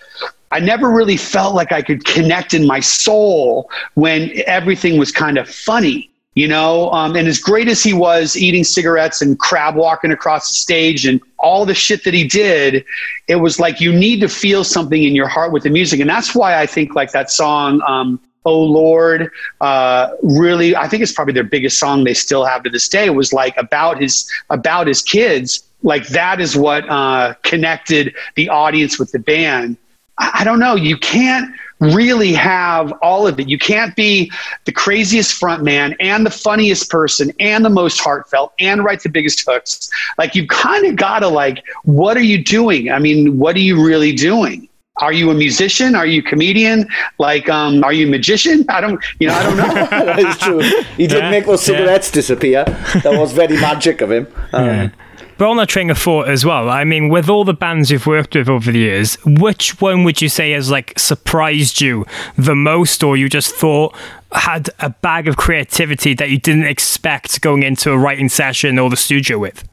[0.54, 5.38] I never really felt like I could connect in my soul when everything was kind
[5.38, 6.92] of funny, you know.
[6.92, 11.06] Um, and as great as he was eating cigarettes and crab walking across the stage
[11.06, 12.84] and all the shit that he did,
[13.30, 16.10] it was like you need to feel something in your heart with the music, and
[16.10, 17.82] that's why I think like that song.
[17.88, 19.30] Um, oh lord
[19.62, 23.10] uh, really i think it's probably their biggest song they still have to this day
[23.10, 25.64] was like about his about his kids.
[25.84, 29.78] Like that is what uh, connected the audience with the band.
[30.18, 30.76] I, I don't know.
[30.76, 33.50] You can't really have all of it.
[33.50, 34.32] You can't be
[34.66, 39.10] the craziest front man and the funniest person and the most heartfelt and write the
[39.10, 39.90] biggest hooks.
[40.18, 42.92] Like you kind of gotta like what are you doing?
[42.92, 45.96] I mean what are you really doing are you a musician?
[45.96, 46.88] Are you a comedian?
[47.18, 48.66] Like, um, are you a magician?
[48.70, 49.64] I don't, you know, I don't know.
[50.06, 50.60] that is true.
[50.98, 51.78] He did Yeah, make those yeah.
[51.78, 52.66] cigarettes disappear.
[53.04, 54.28] That was very magic of him.
[54.54, 54.92] Um,
[55.38, 58.06] But on that train of thought as well, I mean, with all the bands you've
[58.06, 62.06] worked with over the years, which one would you say has like surprised you
[62.38, 63.96] the most, or you just thought
[64.34, 68.90] had a bag of creativity that you didn't expect going into a writing session or
[68.92, 69.68] the studio with?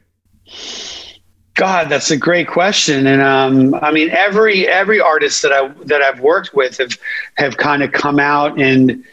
[1.58, 3.08] God, that's a great question.
[3.08, 6.96] And um, I mean, every every artist that I that I've worked with have
[7.34, 9.04] have kind of come out and.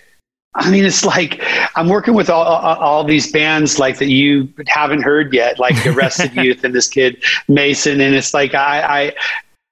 [0.57, 1.41] I mean, it's like
[1.75, 5.75] I'm working with all, all, all these bands like that you haven't heard yet, like
[5.83, 9.13] the Arrested Youth and this kid Mason, and it's like I, I,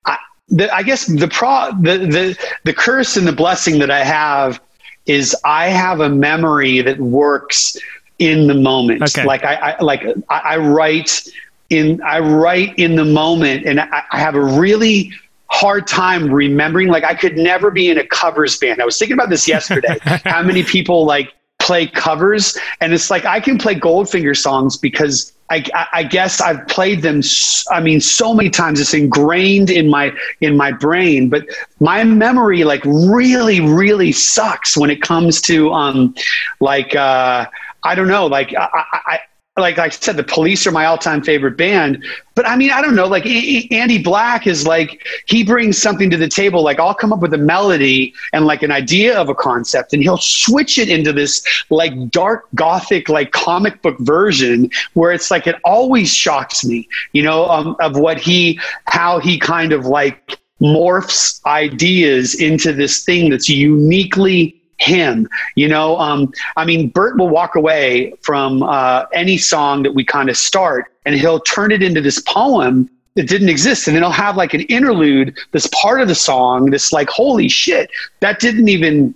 [0.06, 0.18] I,
[0.50, 4.62] the, I guess the pro the, the the curse and the blessing that I have
[5.06, 7.78] is I have a memory that works
[8.20, 9.04] in the moment.
[9.04, 9.26] Okay.
[9.26, 11.30] Like I, I like I, I write
[11.70, 15.12] in I write in the moment, and I, I have a really
[15.48, 16.88] hard time remembering.
[16.88, 18.82] Like I could never be in a covers band.
[18.82, 19.98] I was thinking about this yesterday.
[20.04, 25.32] how many people like play covers, and it's like I can play Goldfinger songs because.
[25.50, 27.22] I, I- guess I've played them.
[27.70, 30.12] I mean, so many times it's ingrained in my
[30.42, 31.30] in my brain.
[31.30, 31.46] But
[31.80, 36.16] my memory, like, really, really sucks when it comes to, um,
[36.60, 37.46] like, uh,
[37.84, 38.68] I don't know, like, I,
[39.06, 39.20] I,
[39.56, 42.04] I like I said, the Police are my all-time favorite band.
[42.34, 43.06] But I mean, I don't know.
[43.06, 46.64] Like A- A- Andy Black is like he brings something to the table.
[46.64, 50.02] Like I'll come up with a melody and like an idea of a concept, and
[50.02, 55.46] he'll switch it into this like dark gothic like comic book version where it's like
[55.46, 56.88] it always shocks me.
[57.12, 63.04] You know, um, of what he how he kind of like morphs ideas into this
[63.04, 65.28] thing that's uniquely him.
[65.56, 70.04] You know um, i mean bert will walk away from uh, any song that we
[70.04, 74.04] kind of start and he'll turn it into this poem that didn't exist and then
[74.04, 78.40] he'll have like an interlude this part of the song this like holy shit that
[78.40, 79.14] didn't even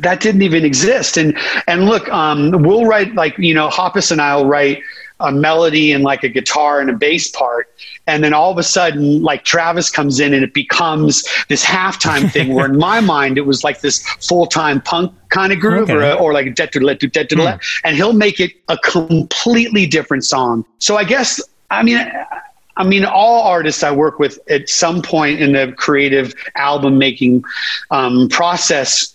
[0.00, 1.16] that didn't even exist.
[1.16, 1.36] And
[1.66, 4.82] and look um, we'll write like you know hoppus and i'll write
[5.20, 7.68] a melody and like a guitar and a bass part.
[8.06, 12.30] And then all of a sudden like travis comes in and it becomes this halftime
[12.30, 16.02] thing where in my mind it was like this full-time punk kind of groove or,
[16.02, 16.20] Okay.
[16.20, 20.64] or like a and he'll make it a completely different song.
[20.78, 21.40] So i guess
[21.70, 21.98] i mean
[22.76, 27.44] I mean, all artists I work with at some point in the creative album making
[27.90, 29.11] um, process,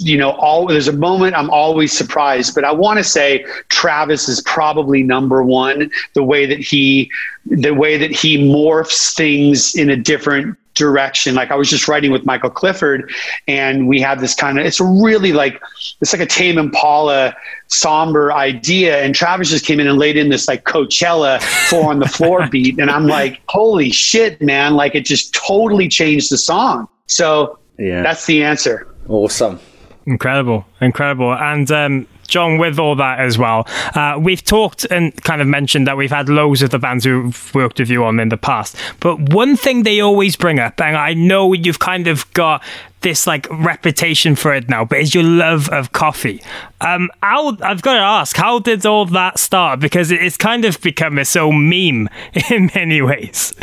[0.00, 2.54] you know, all there's a moment I'm always surprised.
[2.54, 5.90] But I want to say Travis is probably number one.
[6.14, 7.10] The way that he,
[7.46, 11.34] the way that he morphs things in a different direction.
[11.36, 13.12] Like I was just writing with Michael Clifford,
[13.46, 14.66] and we had this kind of.
[14.66, 15.60] It's really like
[16.00, 17.34] it's like a Tame Impala
[17.68, 22.00] somber idea, and Travis just came in and laid in this like Coachella four on
[22.00, 24.74] the floor beat, and I'm like, holy shit, man!
[24.74, 26.88] Like it just totally changed the song.
[27.06, 28.02] So Yeah.
[28.02, 28.88] that's the answer.
[29.08, 29.60] Awesome.
[30.06, 31.32] Incredible, incredible.
[31.32, 35.86] And um, John, with all that as well, uh, we've talked and kind of mentioned
[35.86, 38.76] that we've had loads of the bands who've worked with you on in the past.
[39.00, 42.62] But one thing they always bring up, and I know you've kind of got
[43.00, 46.42] this like reputation for it now, but is your love of coffee.
[46.82, 49.80] Um, how, I've got to ask, how did all that start?
[49.80, 52.10] Because it- it's kind of become its own meme
[52.50, 53.54] in many ways.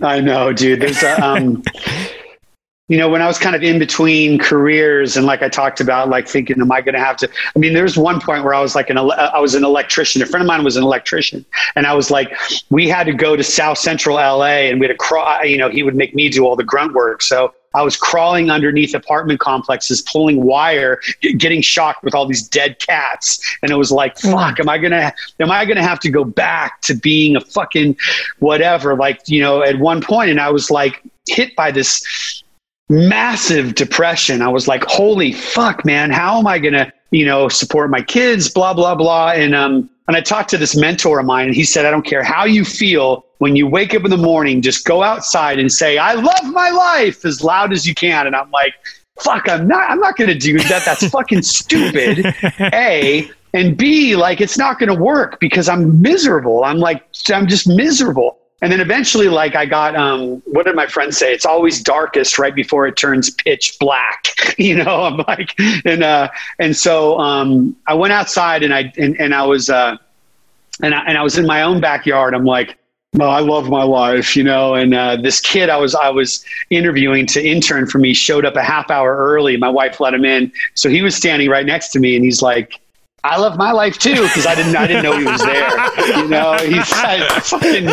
[0.00, 0.80] I know, dude.
[0.80, 1.62] There's a, um,
[2.88, 6.08] you know, when I was kind of in between careers and like I talked about,
[6.08, 8.54] like thinking, am I going to have to, I mean, there was one point where
[8.54, 10.22] I was like an, uh, I was an electrician.
[10.22, 11.44] A friend of mine was an electrician
[11.76, 12.34] and I was like,
[12.70, 15.68] we had to go to South Central LA and we had to crawl, you know,
[15.68, 17.20] he would make me do all the grunt work.
[17.20, 21.02] So I was crawling underneath apartment complexes, pulling wire,
[21.36, 23.38] getting shocked with all these dead cats.
[23.62, 24.32] And it was like, mm.
[24.32, 27.36] fuck, am I going to, am I going to have to go back to being
[27.36, 27.98] a fucking
[28.38, 28.96] whatever?
[28.96, 32.42] Like, you know, at one point, and I was like hit by this
[32.88, 34.42] massive depression.
[34.42, 38.02] I was like, holy fuck, man, how am I going to, you know, support my
[38.02, 39.32] kids, blah, blah, blah.
[39.32, 42.04] And, um, and I talked to this mentor of mine and he said, I don't
[42.04, 45.72] care how you feel when you wake up in the morning, just go outside and
[45.72, 48.26] say, I love my life as loud as you can.
[48.26, 48.74] And I'm like,
[49.20, 50.82] fuck, I'm not, I'm not going to do that.
[50.84, 52.34] That's fucking stupid.
[52.60, 56.64] A and B, like, it's not going to work because I'm miserable.
[56.64, 58.38] I'm like, I'm just miserable.
[58.60, 61.32] And then eventually, like I got, um, what did my friends say?
[61.32, 64.26] It's always darkest right before it turns pitch black.
[64.58, 65.54] You know, I'm like,
[65.84, 66.28] and uh,
[66.58, 69.96] and so um, I went outside and I and, and I was uh,
[70.82, 72.34] and I, and I was in my own backyard.
[72.34, 72.76] I'm like,
[73.14, 74.74] well, I love my life, you know.
[74.74, 78.56] And uh, this kid I was I was interviewing to intern for me showed up
[78.56, 79.56] a half hour early.
[79.56, 82.42] My wife let him in, so he was standing right next to me, and he's
[82.42, 82.80] like,
[83.24, 86.18] I love my life too because I didn't I didn't know he was there.
[86.18, 87.84] You know, he's had fucking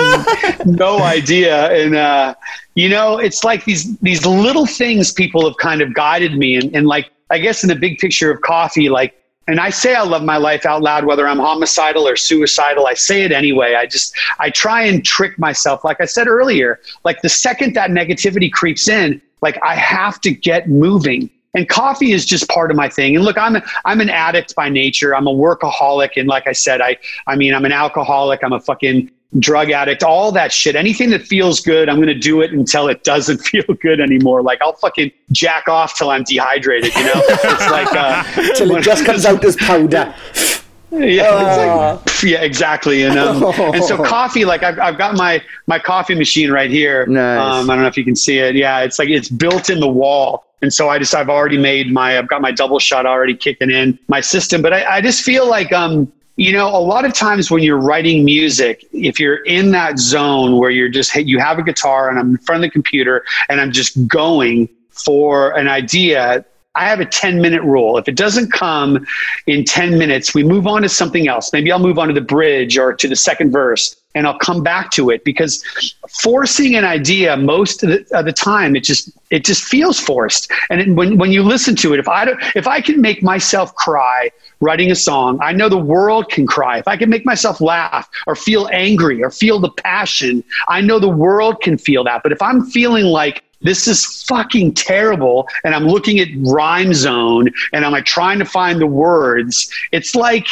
[0.72, 2.36] no idea, and uh,
[2.76, 6.76] you know, it's like these these little things people have kind of guided me, and,
[6.76, 9.22] and like I guess in the big picture of coffee, like.
[9.48, 12.88] And I say I love my life out loud, whether I'm homicidal or suicidal.
[12.88, 13.76] I say it anyway.
[13.76, 15.84] I just, I try and trick myself.
[15.84, 20.32] Like I said earlier, like the second that negativity creeps in, like I have to
[20.32, 23.16] get moving and coffee is just part of my thing.
[23.16, 25.16] And look, I'm I'm an addict by nature.
[25.16, 28.44] I'm a workaholic, and like I said, I I mean, I'm an alcoholic.
[28.44, 30.04] I'm a fucking drug addict.
[30.04, 30.76] All that shit.
[30.76, 34.42] Anything that feels good, I'm going to do it until it doesn't feel good anymore.
[34.42, 36.94] Like I'll fucking jack off till I'm dehydrated.
[36.96, 40.14] You know, it's like uh, till it just comes out as powder.
[40.98, 42.00] Yeah, uh.
[42.06, 43.04] like, yeah, exactly.
[43.04, 47.06] And um, and so coffee, like I've, I've got my my coffee machine right here.
[47.06, 47.40] Nice.
[47.40, 48.56] Um, I don't know if you can see it.
[48.56, 50.46] Yeah, it's like it's built in the wall.
[50.62, 53.70] And so I just I've already made my I've got my double shot already kicking
[53.70, 54.62] in my system.
[54.62, 57.80] But I, I just feel like um you know a lot of times when you're
[57.80, 62.20] writing music if you're in that zone where you're just you have a guitar and
[62.20, 66.44] i'm in front of the computer and i'm just going for an idea
[66.76, 67.98] I have a 10 minute rule.
[67.98, 69.06] If it doesn't come
[69.48, 71.52] in 10 minutes, we move on to something else.
[71.54, 74.64] Maybe I'll move on to the bridge or to the second verse and I'll come
[74.64, 75.64] back to it because
[76.10, 80.52] forcing an idea most of the, of the time, it just, it just feels forced.
[80.70, 83.76] And it, when, when you listen to it, if I, if I can make myself
[83.76, 86.80] cry writing a song, I know the world can cry.
[86.80, 91.00] If I can make myself laugh or feel angry or feel the passion, I know
[91.00, 92.24] the world can feel that.
[92.24, 95.48] But if I'm feeling like this is fucking terrible.
[95.64, 99.72] And I'm looking at Rhyme Zone and I'm like trying to find the words.
[99.92, 100.48] It's like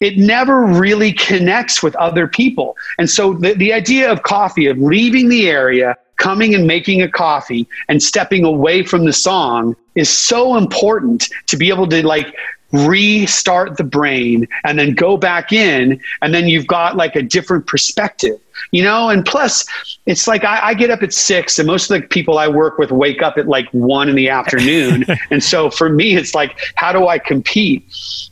[0.00, 2.76] it never really connects with other people.
[2.98, 7.08] And so the, the idea of coffee, of leaving the area, coming and making a
[7.08, 12.34] coffee and stepping away from the song is so important to be able to like
[12.72, 17.66] restart the brain and then go back in and then you've got like a different
[17.66, 18.38] perspective
[18.70, 19.10] you know?
[19.10, 19.64] And plus
[20.06, 22.78] it's like I, I, get up at six and most of the people i work
[22.78, 25.04] with wake up at like one in the afternoon.
[25.30, 27.84] And so for me it's like how do i compete?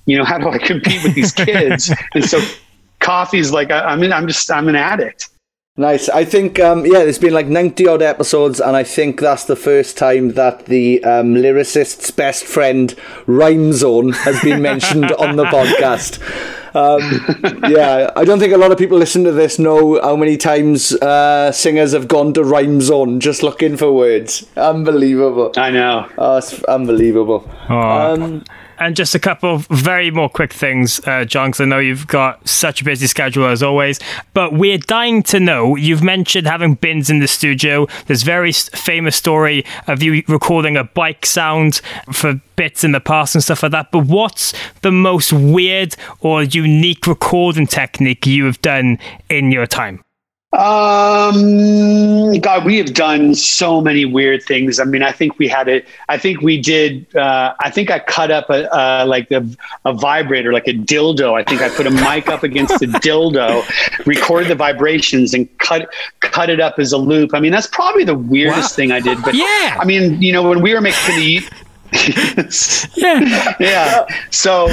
[0.06, 1.92] You know how do i compete with these kids?
[2.14, 2.40] And so
[3.00, 5.28] coffee's like I, i'm in, i'm just i'm an addict
[5.76, 6.08] Nice.
[6.08, 9.56] I think, um, yeah, there's been like 90 odd episodes, and I think that's the
[9.56, 12.94] first time that the um, lyricist's best friend,
[13.26, 16.20] Rhyme Zone, has been mentioned on the podcast.
[16.76, 17.00] Um,
[17.70, 20.92] yeah, I don't think a lot of people listen to this know how many times
[20.92, 24.46] uh, singers have gone to Rhyme Zone just looking for words.
[24.56, 25.52] Unbelievable.
[25.56, 26.08] I know.
[26.16, 27.50] Oh, it's unbelievable.
[27.68, 28.42] Oh.
[28.78, 32.06] And just a couple of very more quick things, uh, John, because I know you've
[32.06, 34.00] got such a busy schedule as always.
[34.32, 35.76] But we're dying to know.
[35.76, 37.86] You've mentioned having bins in the studio.
[38.06, 41.80] There's very famous story of you recording a bike sound
[42.12, 43.90] for bits in the past and stuff like that.
[43.90, 44.52] But what's
[44.82, 48.98] the most weird or unique recording technique you have done
[49.28, 50.04] in your time?
[50.54, 54.78] Um, God, we have done so many weird things.
[54.78, 55.86] I mean, I think we had it.
[56.08, 57.14] I think we did.
[57.16, 59.44] Uh, I think I cut up a uh, like a,
[59.84, 61.34] a vibrator, like a dildo.
[61.34, 63.64] I think I put a mic up against the dildo,
[64.06, 67.34] recorded the vibrations, and cut cut it up as a loop.
[67.34, 68.76] I mean, that's probably the weirdest wow.
[68.76, 69.18] thing I did.
[69.24, 71.48] But yeah, I mean, you know, when we were making the
[72.96, 73.54] yeah.
[73.60, 74.06] Yeah.
[74.30, 74.68] So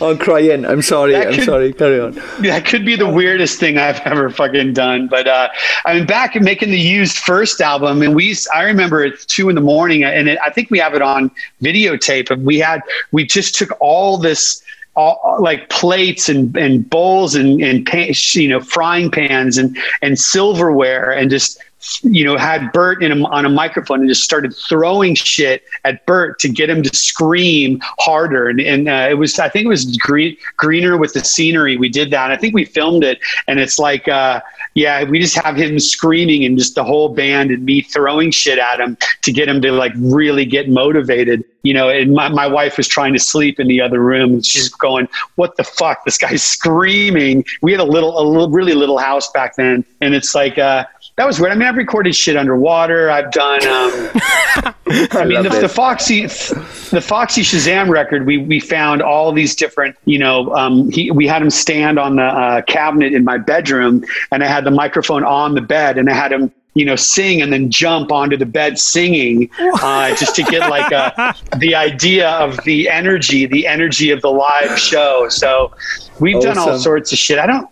[0.00, 0.64] I'm crying.
[0.64, 1.16] I'm sorry.
[1.16, 1.72] I'm sorry.
[1.72, 2.14] Carry on.
[2.40, 5.08] That could be the weirdest thing I've ever fucking done.
[5.08, 5.48] But uh,
[5.84, 9.54] I mean, back making the used first album, and we, I remember it's two in
[9.54, 11.30] the morning, and it, I think we have it on
[11.62, 12.30] videotape.
[12.30, 14.62] And we had, we just took all this.
[14.94, 20.18] All, like plates and, and bowls and, and pan, you know frying pans and and
[20.18, 21.58] silverware and just
[22.02, 26.04] you know, had Bert in a, on a microphone and just started throwing shit at
[26.06, 28.48] Bert to get him to scream harder.
[28.48, 31.76] And, and uh, it was, I think it was green, greener with the scenery.
[31.76, 32.24] We did that.
[32.24, 33.18] And I think we filmed it.
[33.48, 34.40] And it's like, uh,
[34.74, 38.58] yeah, we just have him screaming and just the whole band and me throwing shit
[38.58, 41.44] at him to get him to like really get motivated.
[41.64, 44.44] You know, and my, my wife was trying to sleep in the other room and
[44.44, 46.04] she's going, what the fuck?
[46.04, 47.44] This guy's screaming.
[47.60, 49.84] We had a little, a little, really little house back then.
[50.00, 50.84] And it's like, uh,
[51.16, 51.52] that was weird.
[51.52, 53.10] I mean, I've recorded shit underwater.
[53.10, 53.66] I've done.
[53.66, 54.10] Um,
[55.12, 58.26] I mean, the, the, Foxy, the Foxy Shazam record.
[58.26, 59.96] We we found all these different.
[60.06, 64.04] You know, um, he, we had him stand on the uh, cabinet in my bedroom,
[64.30, 67.42] and I had the microphone on the bed, and I had him you know, sing
[67.42, 72.30] and then jump onto the bed singing, uh, just to get like a, the idea
[72.30, 75.28] of the energy, the energy of the live show.
[75.28, 75.72] So
[76.18, 76.54] we've awesome.
[76.54, 77.38] done all sorts of shit.
[77.38, 77.68] I don't,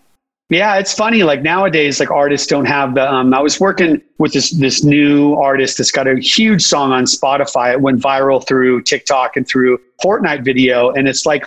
[0.50, 1.22] yeah, it's funny.
[1.22, 3.08] Like nowadays, like artists don't have the.
[3.10, 7.04] Um, I was working with this this new artist that's got a huge song on
[7.04, 7.72] Spotify.
[7.72, 11.46] It went viral through TikTok and through Fortnite video, and it's like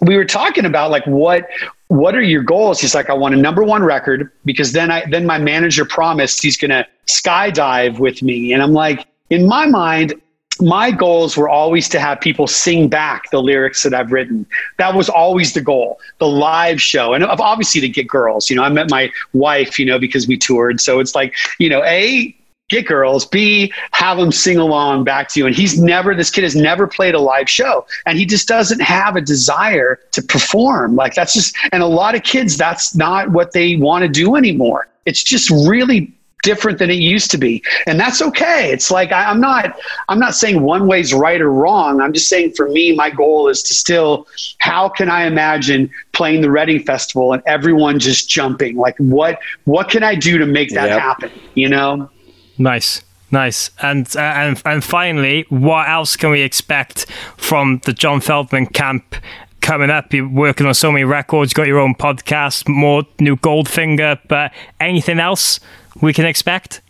[0.00, 1.46] we were talking about like what
[1.88, 2.80] what are your goals?
[2.80, 6.42] He's like, I want a number one record because then I then my manager promised
[6.42, 8.54] he's gonna skydive with me.
[8.54, 10.14] And I'm like, in my mind,
[10.62, 14.46] my goals were always to have people sing back the lyrics that I've written.
[14.78, 17.12] That was always the goal, the live show.
[17.12, 20.36] And obviously to get girls, you know, I met my wife, you know, because we
[20.36, 20.80] toured.
[20.80, 22.34] So it's like, you know, A,
[22.68, 25.46] get girls, B, have them sing along back to you.
[25.46, 28.80] And he's never, this kid has never played a live show and he just doesn't
[28.80, 30.96] have a desire to perform.
[30.96, 34.36] Like that's just, and a lot of kids, that's not what they want to do
[34.36, 34.88] anymore.
[35.04, 36.12] It's just really
[36.42, 39.76] different than it used to be and that's okay it's like I, am not
[40.08, 43.48] i'm not saying one way's right or wrong i'm just saying for me my goal
[43.48, 44.26] is to still
[44.58, 49.88] how can i imagine playing the reading festival and everyone just jumping like what what
[49.88, 51.00] can i do to make that yep.
[51.00, 52.10] happen you know
[52.58, 53.02] nice
[53.32, 53.70] Nice.
[53.80, 57.06] And, uh, and and finally, what else can we expect
[57.38, 59.16] from the John Feldmann camp
[59.62, 60.12] coming up?
[60.12, 65.18] You're working on so many records, got your own podcast, more new Goldfinger, but anything
[65.18, 65.60] else
[66.00, 66.80] we can expect?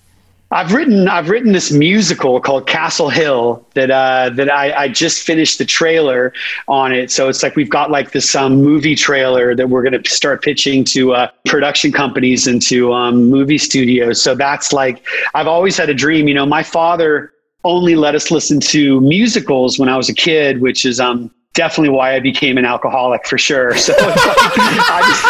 [0.53, 5.23] I've written I've written this musical called Castle Hill that uh, that I, I just
[5.23, 6.35] finished the trailer
[6.69, 7.11] on it.
[7.11, 10.43] So it's like we've got like this um, movie trailer that we're going to start
[10.43, 14.23] pitching to uh, production companies and to um, movie studios.
[14.23, 16.29] So that's like I've always had a dream.
[16.29, 17.33] You know, my father
[17.65, 21.95] only let us listen to musicals when I was a kid, which is um definitely
[21.95, 23.75] why I became an alcoholic for sure.
[23.77, 25.25] So like, I, just,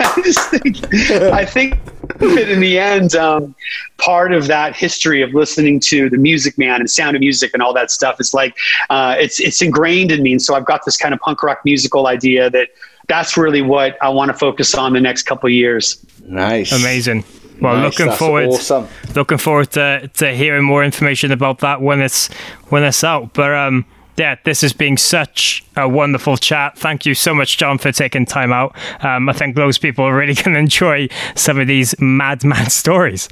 [0.00, 0.94] I, just, think
[1.32, 1.78] I think
[2.20, 3.54] that in the end, um,
[3.98, 7.62] part of that history of listening to the Music Man and Sound of Music and
[7.62, 8.54] all that stuff is like
[8.90, 10.32] uh, it's it's ingrained in me.
[10.32, 12.68] And so I've got this kind of punk rock musical idea that
[13.08, 16.04] that's really what I want to focus on the next couple years.
[16.24, 17.24] Nice, amazing.
[17.60, 18.88] Well, nice, looking forward, awesome.
[19.14, 22.28] looking forward to, to hearing more information about that when it's
[22.68, 23.34] when it's out.
[23.34, 23.84] But um,
[24.20, 26.76] yeah, this has been such a wonderful chat.
[26.76, 28.76] Thank you so much, John, for taking time out.
[29.02, 32.70] Um, I think those people are really going to enjoy some of these mad, mad
[32.70, 33.30] stories.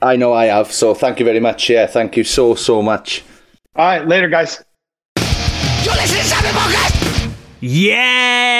[0.00, 0.70] I know I have.
[0.70, 1.68] So thank you very much.
[1.68, 3.24] Yeah, thank you so, so much.
[3.74, 4.62] All right, later, guys.
[5.16, 7.34] You're listening to Podcast.
[7.60, 8.54] Yeah.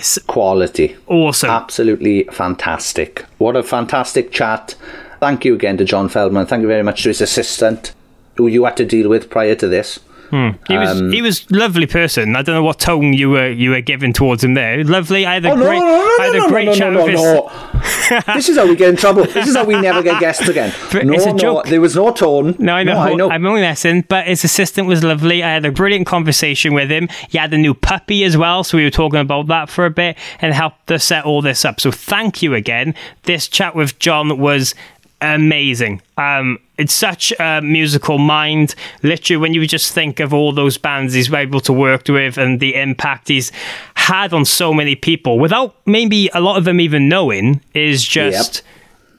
[0.00, 0.22] Quality.
[0.26, 0.96] Quality.
[1.06, 1.50] Awesome.
[1.50, 3.26] Absolutely fantastic.
[3.36, 4.74] What a fantastic chat.
[5.20, 6.48] Thank you again to John Feldmann.
[6.48, 7.92] Thank you very much to his assistant
[8.36, 10.00] who you had to deal with prior to this.
[10.30, 10.50] Hmm.
[10.66, 12.34] He was um, he was lovely person.
[12.34, 14.82] I don't know what tone you were you were giving towards him there.
[14.82, 15.24] Lovely.
[15.24, 18.34] I had a oh, great no, no, no, I had a great chat with his...
[18.34, 19.24] this is how we get in trouble.
[19.24, 20.72] This is how we never get guests again.
[20.92, 21.66] no, it's a joke.
[21.66, 22.56] there was no tone.
[22.58, 22.98] No, I know.
[22.98, 23.30] I know.
[23.30, 24.02] I'm only messing.
[24.02, 25.44] But his assistant was lovely.
[25.44, 27.08] I had a brilliant conversation with him.
[27.30, 29.90] He had a new puppy as well, so we were talking about that for a
[29.90, 31.80] bit and helped us set all this up.
[31.80, 32.94] So thank you again.
[33.22, 34.74] This chat with John was
[35.20, 36.02] amazing.
[36.16, 38.74] Um, it's such a musical mind.
[39.02, 42.60] Literally, when you just think of all those bands he's able to work with and
[42.60, 43.50] the impact he's
[43.94, 48.56] had on so many people without maybe a lot of them even knowing is just.
[48.56, 48.72] Yep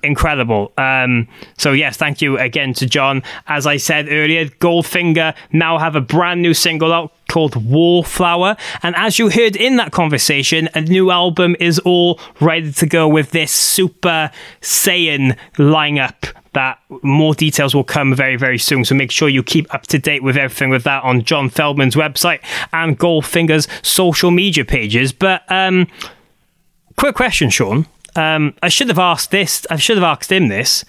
[0.07, 0.71] incredible.
[0.77, 1.27] Um,
[1.57, 3.21] so yes, thank you again to John.
[3.45, 8.95] As I said earlier, Goldfinger now have a brand new single out called Wallflower, and
[8.95, 13.31] as you heard in that conversation, a new album is all ready to go with
[13.31, 14.31] this super
[14.61, 18.83] Saiyan lineup that more details will come very, very soon.
[18.83, 21.93] So make sure you keep up to date with everything with that on John Feldmann's
[21.95, 22.39] website
[22.73, 25.13] and Goldfinger's social media pages.
[25.13, 25.85] But um,
[26.95, 27.85] quick question, Sean.
[28.17, 29.65] Um, I should have asked this.
[29.69, 30.83] I should have asked him this,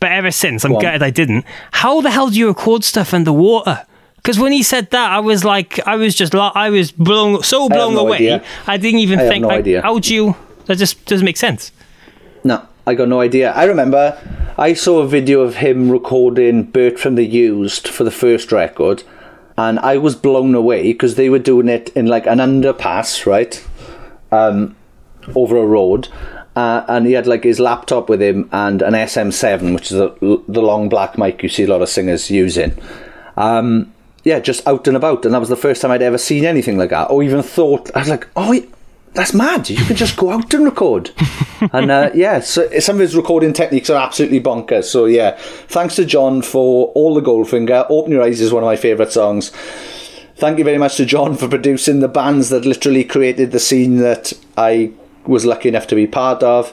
[0.00, 1.44] but ever since, I'm gutted I didn't.
[1.72, 3.86] How the hell do you record stuff underwater?
[4.16, 7.68] Because when he said that, I was like, I was just, I was blown, so
[7.68, 8.16] blown no away.
[8.16, 8.44] Idea.
[8.66, 9.42] I didn't even I think.
[9.42, 9.82] No like, idea.
[9.82, 10.36] How do you?
[10.66, 11.72] That just doesn't make sense.
[12.42, 13.52] No, I got no idea.
[13.52, 14.18] I remember
[14.56, 19.02] I saw a video of him recording "Bert from the Used" for the first record,
[19.58, 23.62] and I was blown away because they were doing it in like an underpass, right,
[24.32, 24.74] um,
[25.34, 26.08] over a road,
[26.56, 30.14] uh, and he had like his laptop with him and an SM7, which is a,
[30.20, 32.76] the long black mic you see a lot of singers using.
[33.36, 36.44] Um, yeah, just out and about, and that was the first time I'd ever seen
[36.44, 37.90] anything like that, or even thought.
[37.94, 38.58] I was like, oh,
[39.12, 39.68] that's mad!
[39.68, 41.10] You can just go out and record.
[41.72, 44.84] and uh, yeah, so some of his recording techniques are absolutely bonkers.
[44.84, 45.36] So yeah,
[45.68, 47.86] thanks to John for all the Goldfinger.
[47.90, 49.50] Open Your Eyes is one of my favourite songs.
[50.36, 53.98] Thank you very much to John for producing the bands that literally created the scene
[53.98, 54.92] that I
[55.26, 56.72] was lucky enough to be part of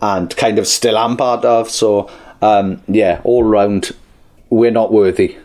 [0.00, 1.70] and kind of still am part of.
[1.70, 2.10] So,
[2.42, 3.92] um, yeah, all round,
[4.50, 5.36] we're not worthy.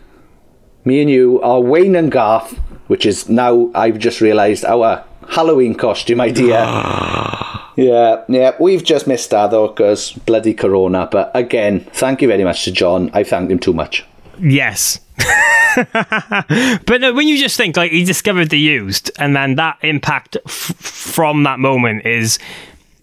[0.84, 2.58] Me and you are Wayne and Garth,
[2.88, 6.64] which is now, I've just realised, our Halloween costume idea.
[7.76, 11.08] yeah, yeah, we've just missed that though, because bloody Corona.
[11.10, 13.10] But again, thank you very much to John.
[13.14, 14.04] I thanked him too much.
[14.40, 15.00] Yes.
[15.92, 20.36] but no, when you just think like he discovered the used, and then that impact
[20.44, 22.38] f- from that moment is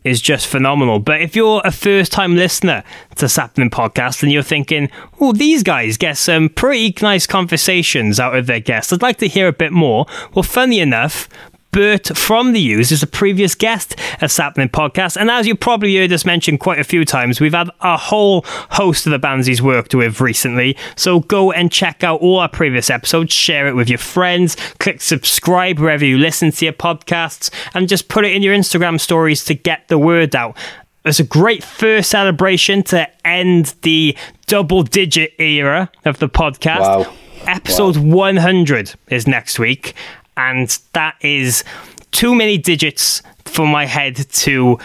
[0.03, 0.99] is just phenomenal.
[0.99, 2.84] But if you're a first time listener
[3.15, 4.89] to Sappenin Podcast and you're thinking,
[5.19, 9.27] oh, these guys get some pretty nice conversations out of their guests, I'd like to
[9.27, 10.06] hear a bit more.
[10.34, 11.27] Well, funny enough,
[11.71, 15.17] Bert from the Use is a previous guest at Sappenin Podcast.
[15.17, 18.43] And as you probably heard us mention quite a few times, we've had a whole
[18.71, 20.75] host of the bands he's worked with recently.
[20.95, 24.99] So go and check out all our previous episodes, share it with your friends, click
[25.01, 29.45] subscribe wherever you listen to your podcasts, and just put it in your Instagram stories
[29.45, 30.57] to get the word out.
[31.05, 34.17] It's a great first celebration to end the
[34.47, 37.05] double digit era of the podcast.
[37.05, 37.13] Wow.
[37.47, 39.95] Episode 100 is next week
[40.39, 41.63] and that is
[42.11, 44.79] too many digits for my head to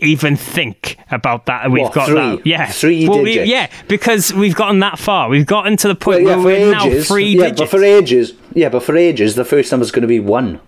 [0.00, 1.70] even think about that.
[1.70, 2.14] We've What, got three?
[2.16, 3.48] that, yeah, Three Well, we- digits?
[3.50, 5.28] yeah, because we've gotten that far.
[5.30, 7.60] We've gotten to the point Well, yeah, where we're now ages, three yeah, digits.
[7.62, 10.60] but for ages, yeah, but for ages, the first number's going to be one.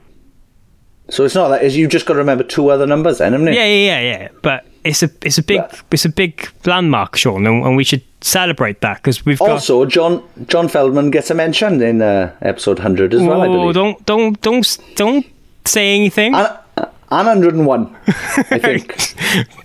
[1.10, 1.62] So it's not that.
[1.62, 3.52] Is you just got to remember two other numbers, then, haven't you?
[3.52, 4.28] yeah, yeah, yeah, yeah.
[4.40, 8.02] But it's a it's a big it's a big landmark, Sean, and, and we should
[8.20, 9.50] celebrate that because we've got.
[9.50, 13.42] Also, John John Feldmann gets a mention in uh, episode hundred as well.
[13.42, 13.74] I believe.
[13.74, 15.26] don't don't don't don't
[15.64, 16.34] say anything.
[16.34, 19.14] And, and 101, I think.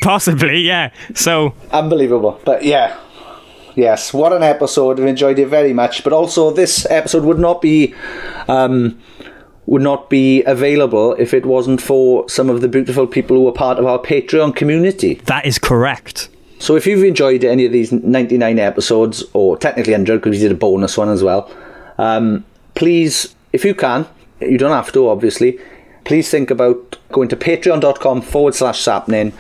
[0.01, 0.91] Possibly, yeah.
[1.15, 2.39] So Unbelievable.
[2.43, 2.97] But yeah.
[3.75, 4.99] Yes, what an episode.
[4.99, 6.03] I've enjoyed it very much.
[6.03, 7.93] But also this episode would not be
[8.47, 8.99] um,
[9.67, 13.53] would not be available if it wasn't for some of the beautiful people who are
[13.53, 15.15] part of our Patreon community.
[15.25, 16.29] that is correct.
[16.59, 20.51] So if you've enjoyed any of these 99 episodes, or technically 100 because we did
[20.51, 21.51] a bonus one as well,
[21.99, 24.07] um, please, if you can,
[24.39, 25.59] you don't have to obviously,
[26.03, 29.33] please think about going to patreon.com forward slash sappenin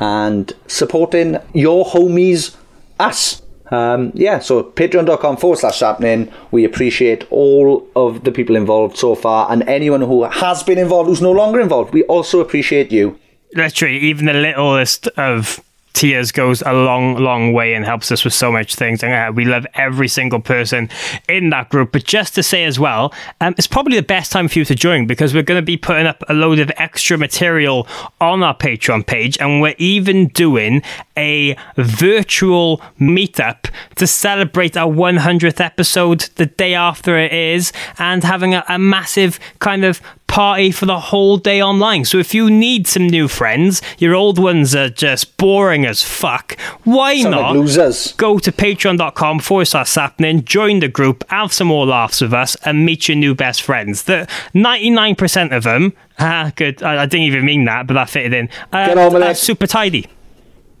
[0.00, 2.56] and supporting your homies,
[2.98, 3.42] us.
[3.70, 6.32] Um, yeah, so patreon.com forward slash sappenin.
[6.50, 11.08] We appreciate all of the people involved so far and anyone who has been involved
[11.08, 11.92] who's no longer involved.
[11.92, 13.18] We also appreciate you.
[13.54, 15.60] literally even the littlest of
[15.96, 19.02] tears goes a long long way and helps us with so much things.
[19.02, 20.90] And uh, we love every single person
[21.28, 21.92] in that group.
[21.92, 24.74] But just to say as well um, it's probably the best time for you to
[24.74, 27.88] join because we're going to be putting up a load of extra material
[28.20, 29.38] on our patreon page.
[29.40, 30.82] And we're even doing
[31.16, 38.54] a virtual meetup to celebrate our 100th episode the day after it is and having
[38.54, 40.02] a, a massive kind of
[40.36, 42.04] party for the whole day online.
[42.04, 46.60] So if you need some new friends, your old ones are just boring as fuck,
[46.84, 48.12] why Sound like not losers.
[48.18, 52.54] go to patreon.com forward slash sappenin, join the group, have some more laughs with us,
[52.66, 54.02] and meet your new best friends.
[54.02, 58.34] The 99% of them, ah, good, I, I didn't even mean that, but that fitted
[58.34, 59.38] in, uh, Get on with are it.
[59.38, 60.06] super tidy.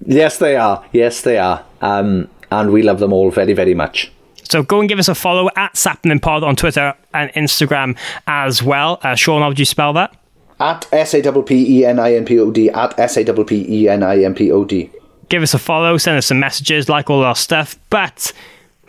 [0.04, 0.84] Yes, they are.
[0.92, 1.64] Yes, they are.
[1.80, 4.12] Um, and we love them all very, very much.
[4.50, 7.96] So go and give us a follow at Sappenin Pod on Twitter and Instagram
[8.26, 8.98] as well.
[9.02, 10.14] Uh, Sean, how would you spell that?
[10.58, 12.70] At S A P P E N I N P O D.
[12.70, 14.90] At S A P P E N I N P O D.
[15.28, 17.78] give us a follow, send us some messages, like all our stuff.
[17.90, 18.32] But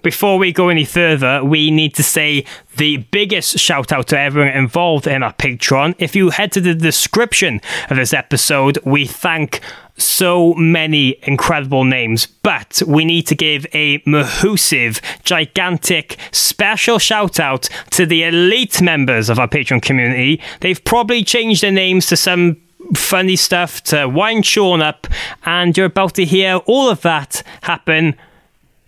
[0.04, 2.46] before we go any further, we need to say
[2.78, 5.96] the biggest shout out to everyone involved in our Patreon.
[5.98, 7.60] If you head to the description
[7.90, 9.60] of this episode, we thank
[9.98, 17.70] so many incredible names, but we need to give a mahoosive, gigantic, special shout out
[17.92, 20.42] to the elite members of our Patreon community.
[20.62, 22.58] They've probably changed their names to some
[22.96, 25.08] funny stuff to wind Sean up,
[25.46, 28.16] and you're about to hear all of that happen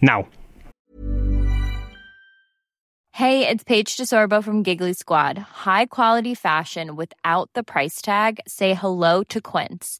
[0.01, 0.27] now.
[3.13, 5.37] Hey, it's Paige DeSorbo from Giggly Squad.
[5.37, 8.39] High quality fashion without the price tag.
[8.47, 9.99] Say hello to Quince.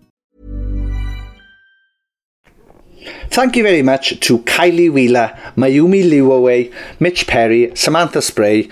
[3.29, 8.69] Thank you very much to Kylie Wheeler, Mayumi Liuaway, Mitch Perry, Samantha Spray.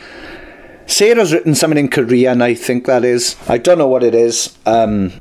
[0.85, 3.35] Sarah's written something in Korean, I think that is.
[3.47, 4.57] I don't know what it is.
[4.65, 5.13] Um,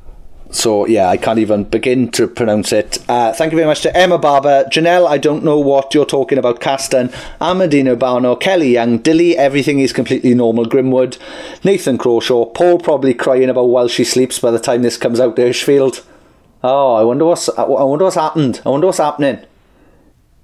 [0.51, 2.97] so, yeah, I can't even begin to pronounce it.
[3.07, 6.39] Uh, thank you very much to Emma Barber, Janelle, I don't know what you're talking
[6.39, 7.09] about, Caston,
[7.39, 11.19] Amadina Barno, Kelly Young, Dilly, everything is completely normal, Grimwood,
[11.63, 15.35] Nathan Crawshaw, Paul probably crying about while she sleeps by the time this comes out,
[15.35, 16.03] Hirschfield.
[16.63, 18.61] Oh, I wonder what's I wonder what's happened.
[18.65, 19.45] I wonder what's happening.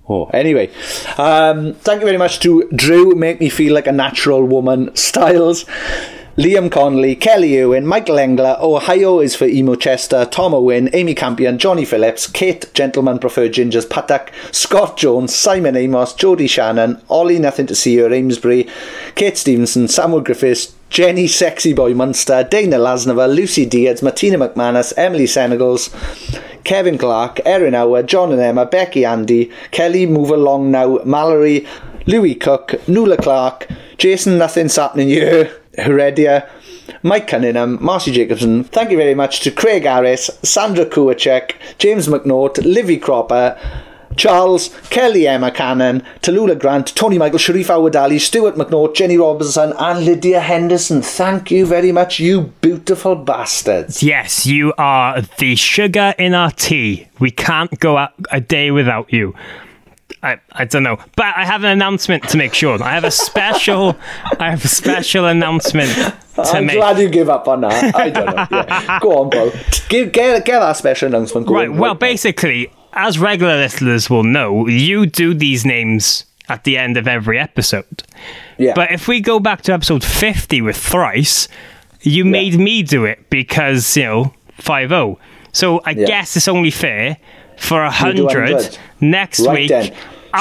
[0.08, 0.70] Oh, anyway,
[1.18, 3.16] um, thank you very much to Drew.
[3.16, 4.96] Make me feel like a natural woman.
[4.96, 5.66] Styles.
[6.38, 11.58] Liam Conley, Kelly Ewan, Michael Engler, Ohio is for Emo Chester, Tom Owen, Amy Campion,
[11.58, 17.68] Johnny Phillips, Kate Gentleman Preferred Gingers, Patak, Scott Jones, Simon Amos, Jody Shannon, Ollie Nothing
[17.68, 18.68] to See Her, Amesbury,
[19.16, 25.26] Kate Stevenson, Samuel Griffiths, Jenny Sexy Boy Munster, Dana Lasnova, Lucy Diaz, Martina McManus, Emily
[25.26, 25.94] Senegals,
[26.64, 31.68] Kevin Clark, Erin Howard, John and Emma, Becky Andy, Kelly Move Along Now, Mallory,
[32.06, 33.68] Louis Cook, Nuala Clark,
[33.98, 36.50] Jason Nothing's Happening Here, Heredia,
[37.04, 38.64] Mike Cunningham, Marcy Jacobson.
[38.64, 43.60] Thank you very much to Craig Harris, Sandra Kuwacek, James McNaught, Livy Cropper,
[44.18, 50.06] Charles, Kelly Emma Cannon, Tallulah Grant, Tony Michael, Sharif Awadali, Stuart McNaught, Jenny Robinson, and
[50.06, 51.02] Lydia Henderson.
[51.02, 54.02] Thank you very much, you beautiful bastards.
[54.04, 57.08] Yes, you are the sugar in our tea.
[57.20, 59.36] We can't go a, a day without you.
[60.24, 62.82] I, I don't know, but I have an announcement to make sure.
[62.82, 63.96] I have a special,
[64.40, 66.78] I have a special announcement to I'm make.
[66.78, 67.96] glad you give up on that.
[67.96, 68.48] I don't know.
[68.52, 69.00] Yeah.
[69.02, 69.52] Go on, bro.
[69.88, 71.72] Give, get, get that special announcement going.
[71.72, 71.80] Right.
[71.80, 77.08] Well, basically, as regular listeners will know, you do these names at the end of
[77.08, 78.04] every episode.
[78.58, 78.74] Yeah.
[78.76, 81.48] But if we go back to episode 50 with Thrice,
[82.02, 85.20] you made me do it because, you know, 5 0.
[85.52, 86.06] So I Yeah.
[86.06, 87.18] guess it's only fair
[87.58, 88.78] for a 100 100.
[89.02, 89.70] next Right week.
[89.70, 89.92] then.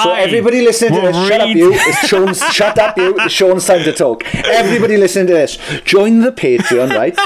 [0.03, 1.73] So I everybody listening to this, shut up you.
[1.73, 3.15] It's Sean's, shut up you.
[3.21, 4.25] It's Sean's time to talk.
[4.35, 7.19] Everybody listening to this, join the Patreon, right?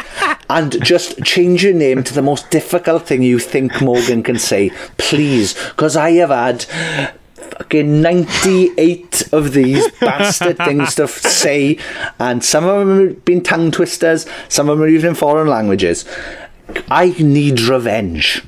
[0.50, 4.70] And just change your name to the most difficult thing you think Morgan can say.
[4.96, 5.54] Please.
[5.70, 6.64] Because I have had
[7.58, 11.78] fucking 98 of these bastard things to say.
[12.18, 14.26] And some of them have been tongue twisters.
[14.48, 16.04] Some of them are even in foreign languages.
[16.90, 18.42] I need revenge.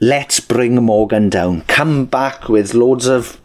[0.00, 1.60] Let's bring Morgan down.
[1.62, 3.38] Come back with loads of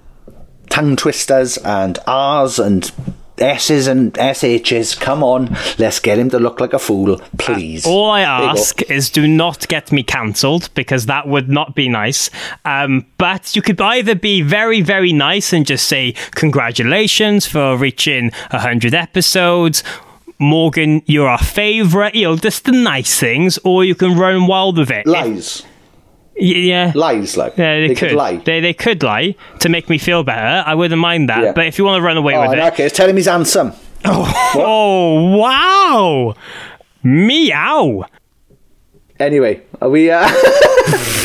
[0.69, 2.90] tongue twisters and R's and
[3.38, 4.95] S's and SH's.
[4.95, 7.86] Come on, let's get him to look like a fool, please.
[7.86, 8.60] All I There you go.
[8.61, 12.30] ask is do not get me cancelled because that would not be nice.
[12.64, 18.32] Um, but you could either be very, very nice and just say congratulations for reaching
[18.52, 19.84] 100 episodes.
[20.40, 24.77] Morgan, you're our favourite, you know, just the nice things, or you can run wild
[24.77, 25.06] with it.
[25.06, 25.65] Lies.
[26.38, 26.91] Yeah.
[26.95, 27.57] Lies, like.
[27.57, 28.10] Yeah, they, They could.
[28.10, 28.36] could lie.
[28.38, 30.64] They, they could lie to make me feel better.
[30.68, 31.44] I wouldn't mind that.
[31.44, 31.52] Yeah.
[31.53, 32.62] But if you want to run away Oh, with in it.
[32.62, 33.72] that case, tell him he's handsome.
[34.07, 36.36] Oh, wow.
[37.03, 38.06] Meow.
[39.20, 40.10] Anyway, are we.
[40.12, 40.28] Uh,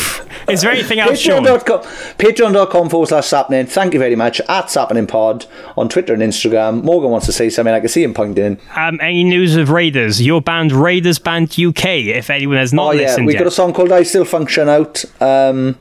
[0.51, 1.81] Is there anything else, Patreon.com,
[2.17, 3.67] patreon.com forward slash Sappenin.
[3.67, 4.39] Thank you very much.
[4.41, 5.45] At Sappenin Pod
[5.77, 6.83] on Twitter and Instagram.
[6.83, 7.73] Morgan wants to say something.
[7.73, 8.59] I can see him pointing.
[8.75, 10.21] Um, any news of Raiders?
[10.21, 13.07] Your band, Raiders Band UK, if anyone has not oh, yeah.
[13.07, 13.39] listened We yet.
[13.39, 15.03] got a song called I Still Function out.
[15.21, 15.77] Um,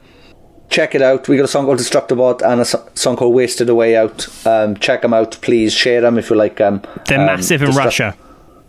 [0.68, 1.26] check it out.
[1.28, 4.28] We got a song called Destructibot and a song called Wasted Away out.
[4.46, 5.72] Um, check them out, please.
[5.72, 6.82] Share them if you like them.
[7.06, 8.16] They're Um, massive in Russia.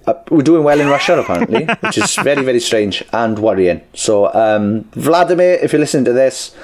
[0.07, 3.81] Uh, we're doing well in Russia, apparently, which is very, very strange and worrying.
[3.93, 6.55] So, um, Vladimir, if you're listening to this,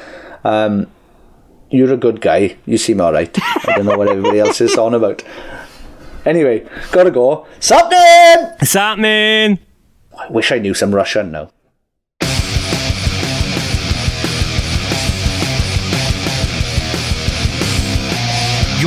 [0.44, 0.88] um,
[1.70, 2.58] you're a good guy.
[2.66, 3.36] You seem all right.
[3.68, 5.24] I don't know what everybody else is on about.
[6.26, 7.46] Anyway, gotta go.
[7.60, 8.58] Something!
[8.64, 9.60] Something.
[10.18, 11.52] I wish I knew some Russian now.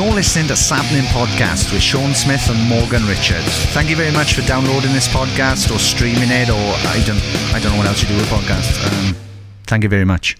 [0.01, 3.65] You're listening to Sappenin Podcast with Sean Smith and Morgan Richards.
[3.67, 7.21] Thank you very much for downloading this podcast or streaming it, or I don't,
[7.53, 8.81] I don't know what else you do with podcasts.
[8.83, 9.15] Um,
[9.67, 10.37] thank you very much.